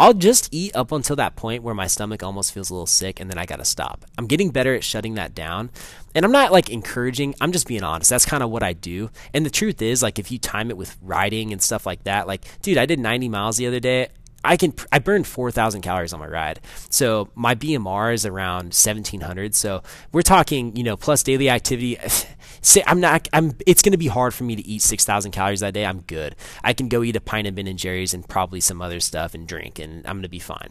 [0.00, 3.20] I'll just eat up until that point where my stomach almost feels a little sick
[3.20, 4.06] and then I got to stop.
[4.16, 5.68] I'm getting better at shutting that down.
[6.14, 8.08] And I'm not like encouraging, I'm just being honest.
[8.08, 9.10] That's kind of what I do.
[9.34, 12.26] And the truth is, like, if you time it with riding and stuff like that,
[12.26, 14.08] like, dude, I did 90 miles the other day.
[14.44, 16.60] I can I burned 4,000 calories on my ride.
[16.88, 19.54] So my BMR is around 1700.
[19.54, 19.82] So
[20.12, 21.98] we're talking, you know, plus daily activity.
[22.62, 25.60] Say I'm not I'm it's going to be hard for me to eat 6,000 calories
[25.60, 25.84] that day.
[25.84, 26.36] I'm good.
[26.62, 29.34] I can go eat a pint of Ben and Jerry's and probably some other stuff
[29.34, 30.70] and drink and I'm going to be fine.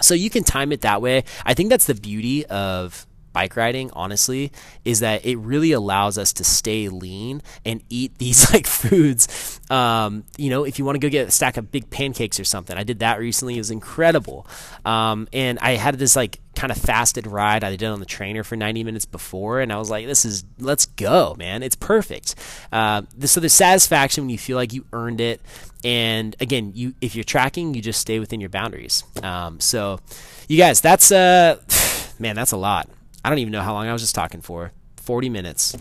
[0.00, 1.24] So you can time it that way.
[1.44, 4.52] I think that's the beauty of bike riding, honestly,
[4.84, 9.60] is that it really allows us to stay lean and eat these like foods.
[9.70, 12.44] Um, you know, if you want to go get a stack of big pancakes or
[12.44, 13.54] something, I did that recently.
[13.54, 14.46] It was incredible.
[14.84, 18.42] Um, and I had this like kind of fasted ride I did on the trainer
[18.42, 21.62] for 90 minutes before, and I was like, this is let's go, man.
[21.62, 22.34] It's perfect.
[22.72, 25.40] Uh, so the satisfaction when you feel like you earned it,
[25.84, 29.04] and again, you if you're tracking, you just stay within your boundaries.
[29.22, 30.00] Um, so,
[30.48, 31.60] you guys, that's uh,
[32.18, 32.88] man, that's a lot.
[33.28, 35.76] I don't even know how long I was just talking for 40 minutes.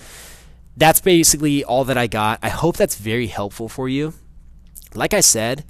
[0.76, 2.40] That's basically all that I got.
[2.44, 4.16] I hope that's very helpful for you.
[4.94, 5.64] Like I said,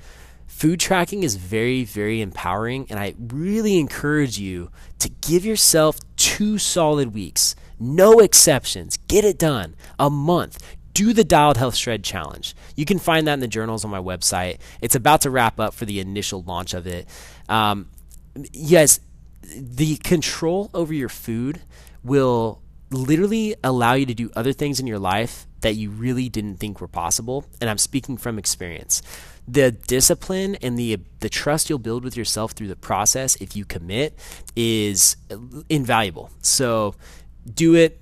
[0.48, 6.58] food tracking is very, very empowering, and I really encourage you to give yourself two
[6.58, 8.98] solid weeks, no exceptions.
[9.08, 9.76] Get it done.
[10.00, 10.58] A month.
[10.96, 12.56] Do the Dialed Health Shred Challenge.
[12.76, 14.58] You can find that in the journals on my website.
[14.82, 17.08] It's about to wrap up for the initial launch of it.
[17.48, 17.92] Um,
[18.52, 19.00] yes,
[19.56, 21.62] the control over your food
[22.08, 26.58] will literally allow you to do other things in your life that you really didn't
[26.58, 29.02] think were possible and I'm speaking from experience.
[29.48, 33.66] The discipline and the the trust you'll build with yourself through the process if you
[33.66, 34.18] commit
[34.56, 35.18] is
[35.70, 36.30] invaluable.
[36.42, 36.96] So
[37.54, 38.02] do it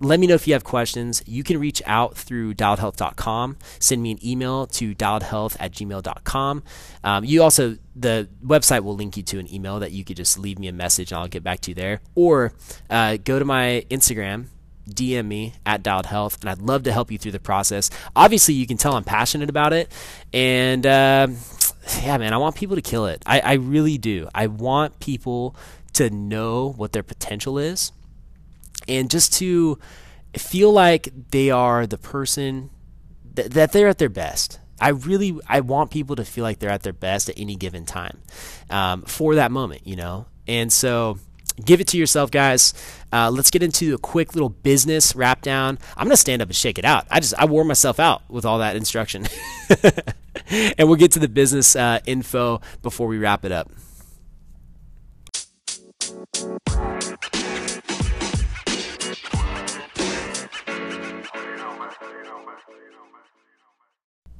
[0.00, 1.22] let me know if you have questions.
[1.26, 3.56] You can reach out through dialedhealth.com.
[3.78, 6.62] Send me an email to dialedhealth at gmail.com.
[7.02, 10.38] Um, you also, the website will link you to an email that you could just
[10.38, 12.00] leave me a message and I'll get back to you there.
[12.14, 12.52] Or
[12.90, 14.46] uh, go to my Instagram,
[14.88, 17.90] DM me at Dialed Health, and I'd love to help you through the process.
[18.14, 19.90] Obviously, you can tell I'm passionate about it.
[20.32, 21.28] And uh,
[22.02, 23.22] yeah, man, I want people to kill it.
[23.24, 24.28] I, I really do.
[24.34, 25.56] I want people
[25.94, 27.92] to know what their potential is
[28.88, 29.78] and just to
[30.36, 32.70] feel like they are the person
[33.34, 34.60] th- that they're at their best.
[34.80, 37.86] I really I want people to feel like they're at their best at any given
[37.86, 38.20] time
[38.68, 40.26] um, for that moment, you know.
[40.46, 41.18] And so
[41.64, 42.74] give it to yourself, guys.
[43.12, 45.78] Uh, let's get into a quick little business wrap down.
[45.96, 47.06] I'm gonna stand up and shake it out.
[47.10, 49.26] I just I wore myself out with all that instruction,
[50.50, 53.70] and we'll get to the business uh, info before we wrap it up.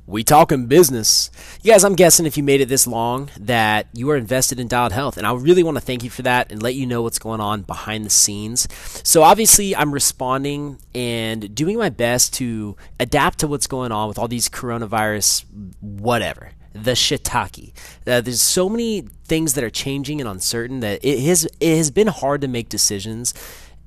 [0.09, 1.33] We talking business.
[1.63, 4.69] You guys, I'm guessing if you made it this long that you are invested in
[4.69, 7.03] Dialed Health, and I really want to thank you for that and let you know
[7.03, 8.69] what's going on behind the scenes.
[9.03, 14.17] So obviously, I'm responding and doing my best to adapt to what's going on with
[14.17, 15.45] all these coronavirus,
[15.81, 17.73] whatever the shiitake.
[18.07, 21.91] Uh, there's so many things that are changing and uncertain that it has it has
[21.91, 23.35] been hard to make decisions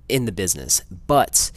[0.09, 1.51] in the business, but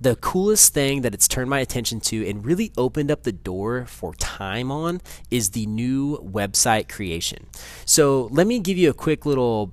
[0.00, 3.86] the coolest thing that it's turned my attention to and really opened up the door
[3.86, 7.46] for time on is the new website creation.
[7.84, 9.72] So, let me give you a quick little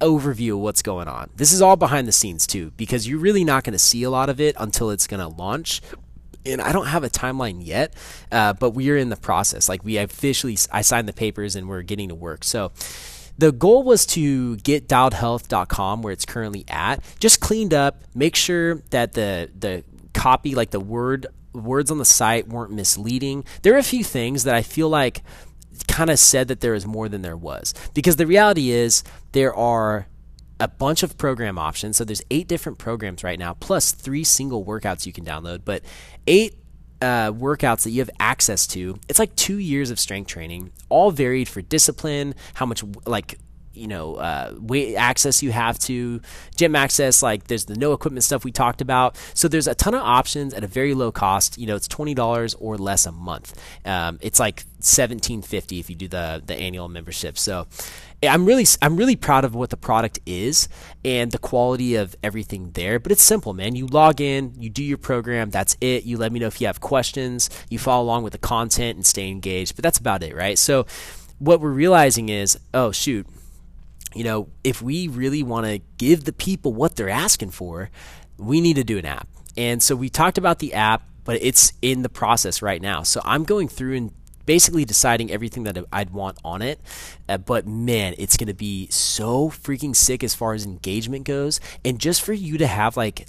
[0.00, 1.30] overview of what's going on.
[1.36, 4.10] This is all behind the scenes too, because you're really not going to see a
[4.10, 5.80] lot of it until it's going to launch.
[6.44, 7.92] And I don't have a timeline yet,
[8.30, 9.68] uh, but we are in the process.
[9.68, 12.44] Like we officially, I signed the papers and we're getting to work.
[12.44, 12.72] So
[13.38, 18.76] the goal was to get dialedhealth.com where it's currently at, just cleaned up, make sure
[18.90, 19.84] that the the
[20.14, 23.44] copy, like the word words on the site weren't misleading.
[23.62, 25.22] There are a few things that I feel like
[25.88, 27.74] kind of said that there is more than there was.
[27.94, 30.06] Because the reality is there are
[30.58, 31.96] a bunch of program options.
[31.96, 35.82] So there's eight different programs right now, plus three single workouts you can download, but
[36.26, 36.56] eight
[37.00, 38.98] uh, workouts that you have access to.
[39.08, 43.38] It's like two years of strength training, all varied for discipline, how much like
[43.76, 46.20] you know uh, weight access you have to
[46.56, 49.94] gym access like there's the no equipment stuff we talked about so there's a ton
[49.94, 53.60] of options at a very low cost you know it's $20 or less a month
[53.84, 57.66] um, it's like 1750 if you do the the annual membership so
[58.22, 60.68] I'm really I'm really proud of what the product is
[61.04, 62.98] and the quality of everything there.
[62.98, 63.76] But it's simple, man.
[63.76, 66.04] You log in, you do your program, that's it.
[66.04, 69.06] You let me know if you have questions, you follow along with the content and
[69.06, 69.76] stay engaged.
[69.76, 70.58] But that's about it, right?
[70.58, 70.86] So
[71.38, 73.26] what we're realizing is, oh shoot,
[74.14, 77.90] you know, if we really want to give the people what they're asking for,
[78.38, 79.28] we need to do an app.
[79.56, 83.02] And so we talked about the app, but it's in the process right now.
[83.02, 84.12] So I'm going through and
[84.46, 86.80] basically deciding everything that I'd want on it.
[87.28, 91.60] Uh, but man, it's going to be so freaking sick as far as engagement goes.
[91.84, 93.26] And just for you to have like,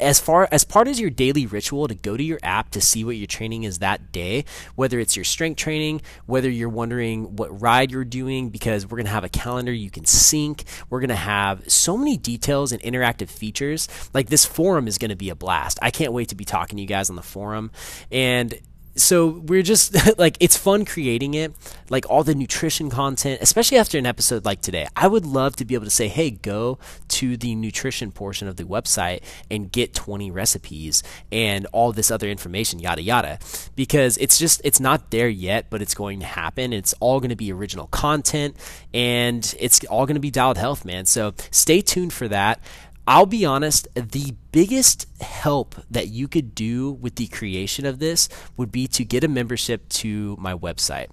[0.00, 3.04] as far as part as your daily ritual to go to your app to see
[3.04, 4.44] what your training is that day,
[4.74, 9.06] whether it's your strength training, whether you're wondering what ride you're doing, because we're going
[9.06, 10.64] to have a calendar you can sync.
[10.88, 13.88] We're going to have so many details and interactive features.
[14.14, 15.78] Like this forum is going to be a blast.
[15.82, 17.70] I can't wait to be talking to you guys on the forum.
[18.10, 18.58] And
[18.96, 21.52] so we're just like it's fun creating it
[21.90, 24.86] like all the nutrition content especially after an episode like today.
[24.96, 26.78] I would love to be able to say hey go
[27.08, 32.28] to the nutrition portion of the website and get 20 recipes and all this other
[32.28, 33.38] information yada yada.
[33.74, 36.72] Because it's just it's not there yet but it's going to happen.
[36.72, 38.56] It's all going to be original content
[38.92, 41.06] and it's all going to be dialed health man.
[41.06, 42.60] So stay tuned for that
[43.06, 48.28] I'll be honest, the biggest help that you could do with the creation of this
[48.56, 51.08] would be to get a membership to my website.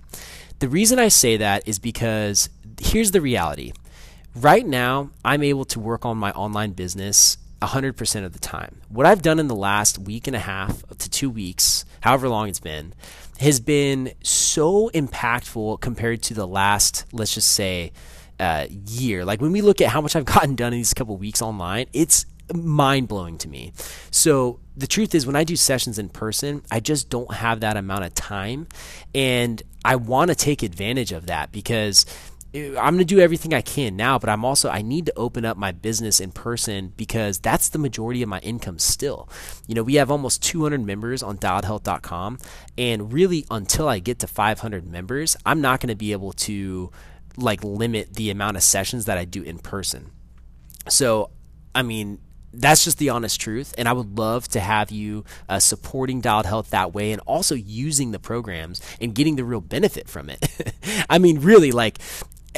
[0.59, 3.73] The reason I say that is because here's the reality.
[4.35, 8.81] Right now, I'm able to work on my online business 100% of the time.
[8.89, 12.47] What I've done in the last week and a half to two weeks, however long
[12.47, 12.93] it's been,
[13.39, 17.91] has been so impactful compared to the last, let's just say,
[18.41, 19.23] uh, year.
[19.23, 21.85] Like when we look at how much I've gotten done in these couple weeks online,
[21.93, 23.71] it's mind blowing to me.
[24.09, 27.77] So the truth is, when I do sessions in person, I just don't have that
[27.77, 28.67] amount of time,
[29.13, 32.05] and I want to take advantage of that because.
[32.53, 35.13] Uh, I'm going to do everything I can now, but I'm also I need to
[35.15, 39.29] open up my business in person because that's the majority of my income still.
[39.67, 42.39] You know, we have almost 200 members on dialedhealth.com
[42.77, 46.91] and really until I get to 500 members, I'm not going to be able to
[47.37, 50.11] like limit the amount of sessions that I do in person.
[50.89, 51.29] So,
[51.73, 52.19] I mean,
[52.53, 53.73] that's just the honest truth.
[53.77, 57.55] And I would love to have you uh, supporting Dialed Health that way and also
[57.55, 60.45] using the programs and getting the real benefit from it.
[61.09, 61.99] I mean, really, like,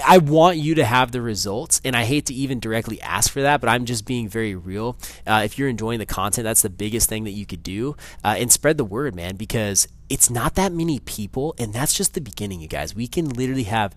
[0.04, 3.44] I want you to have the results, and I hate to even directly ask for
[3.44, 4.98] that, but I'm just being very real.
[5.28, 8.36] Uh, if you're enjoying the content, that's the biggest thing that you could do, uh,
[8.40, 12.22] and spread the word, man, because it's not that many people, and that's just the
[12.22, 12.96] beginning, you guys.
[12.96, 13.94] We can literally have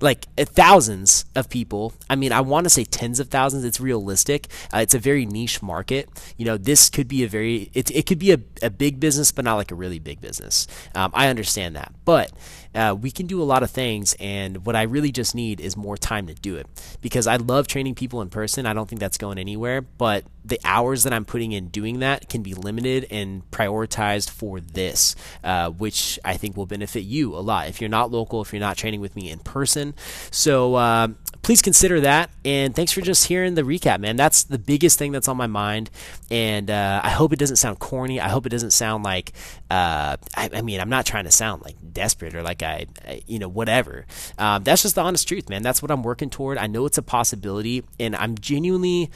[0.00, 1.92] like uh, thousands of people.
[2.08, 3.64] I mean, I want to say tens of thousands.
[3.64, 4.48] It's realistic.
[4.72, 6.08] Uh, it's a very niche market.
[6.36, 9.32] You know, this could be a very it, it could be a, a big business,
[9.32, 10.66] but not like a really big business.
[10.94, 12.32] Um, I understand that, but
[12.74, 15.76] uh, we can do a lot of things, and what I really just need is
[15.76, 16.66] more time to do it
[17.00, 18.66] because I love training people in person.
[18.66, 22.28] I don't think that's going anywhere, but the hours that I'm putting in doing that
[22.28, 25.14] can be limited and prioritized for this,
[25.44, 28.60] uh, which I think will benefit you a lot if you're not local, if you're
[28.60, 29.94] not training with me in person.
[30.30, 31.08] So uh,
[31.42, 32.30] please consider that.
[32.44, 34.16] And thanks for just hearing the recap, man.
[34.16, 35.90] That's the biggest thing that's on my mind.
[36.30, 38.18] And uh, I hope it doesn't sound corny.
[38.18, 39.32] I hope it doesn't sound like,
[39.70, 43.22] uh, I, I, mean, I'm not trying to sound like desperate or like I, I
[43.26, 44.06] you know, whatever.
[44.38, 45.62] Um, that's just the honest truth, man.
[45.62, 46.56] That's what I'm working toward.
[46.58, 47.84] I know it's a possibility.
[48.00, 49.10] And I'm genuinely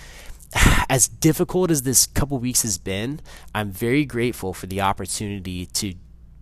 [0.88, 3.20] as difficult as this couple weeks has been,
[3.55, 5.94] I'm very grateful for the opportunity to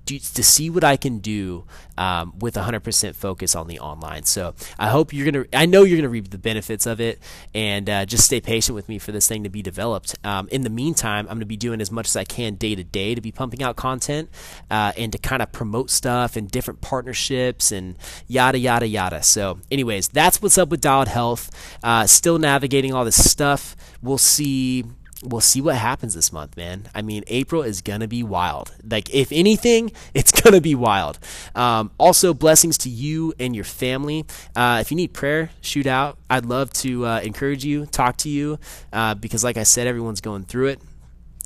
[0.05, 1.65] do, to see what I can do
[1.97, 4.25] um, with 100% focus on the online.
[4.25, 5.47] So I hope you're gonna.
[5.53, 7.19] I know you're gonna reap the benefits of it,
[7.55, 10.15] and uh, just stay patient with me for this thing to be developed.
[10.25, 12.85] Um, in the meantime, I'm gonna be doing as much as I can day to
[12.85, 14.31] day to be pumping out content
[14.71, 17.97] uh, and to kind of promote stuff and different partnerships and
[18.27, 19.23] yada yada yada.
[19.23, 21.51] So, anyways, that's what's up with Dialed Health.
[21.83, 23.77] Uh, still navigating all this stuff.
[24.03, 24.85] We'll see
[25.23, 26.89] we'll see what happens this month, man.
[26.95, 28.75] I mean, April is gonna be wild.
[28.89, 31.19] Like, if anything, it's gonna be wild.
[31.55, 34.25] Um, also, blessings to you and your family.
[34.57, 36.19] Uh, if you need prayer, shoot out.
[36.29, 38.59] I'd love to uh, encourage you, talk to you,
[38.93, 40.81] uh, because, like I said, everyone's going through it.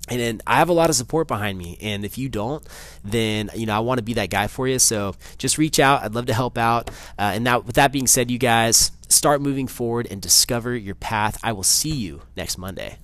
[0.09, 1.79] And then I have a lot of support behind me.
[1.81, 2.62] And if you don't,
[3.03, 4.79] then you know I want to be that guy for you.
[4.79, 6.03] So just reach out.
[6.03, 6.91] I'd love to help out.
[7.18, 10.95] Uh, and that, with that being said, you guys start moving forward and discover your
[10.95, 11.39] path.
[11.43, 12.99] I will see you next Monday.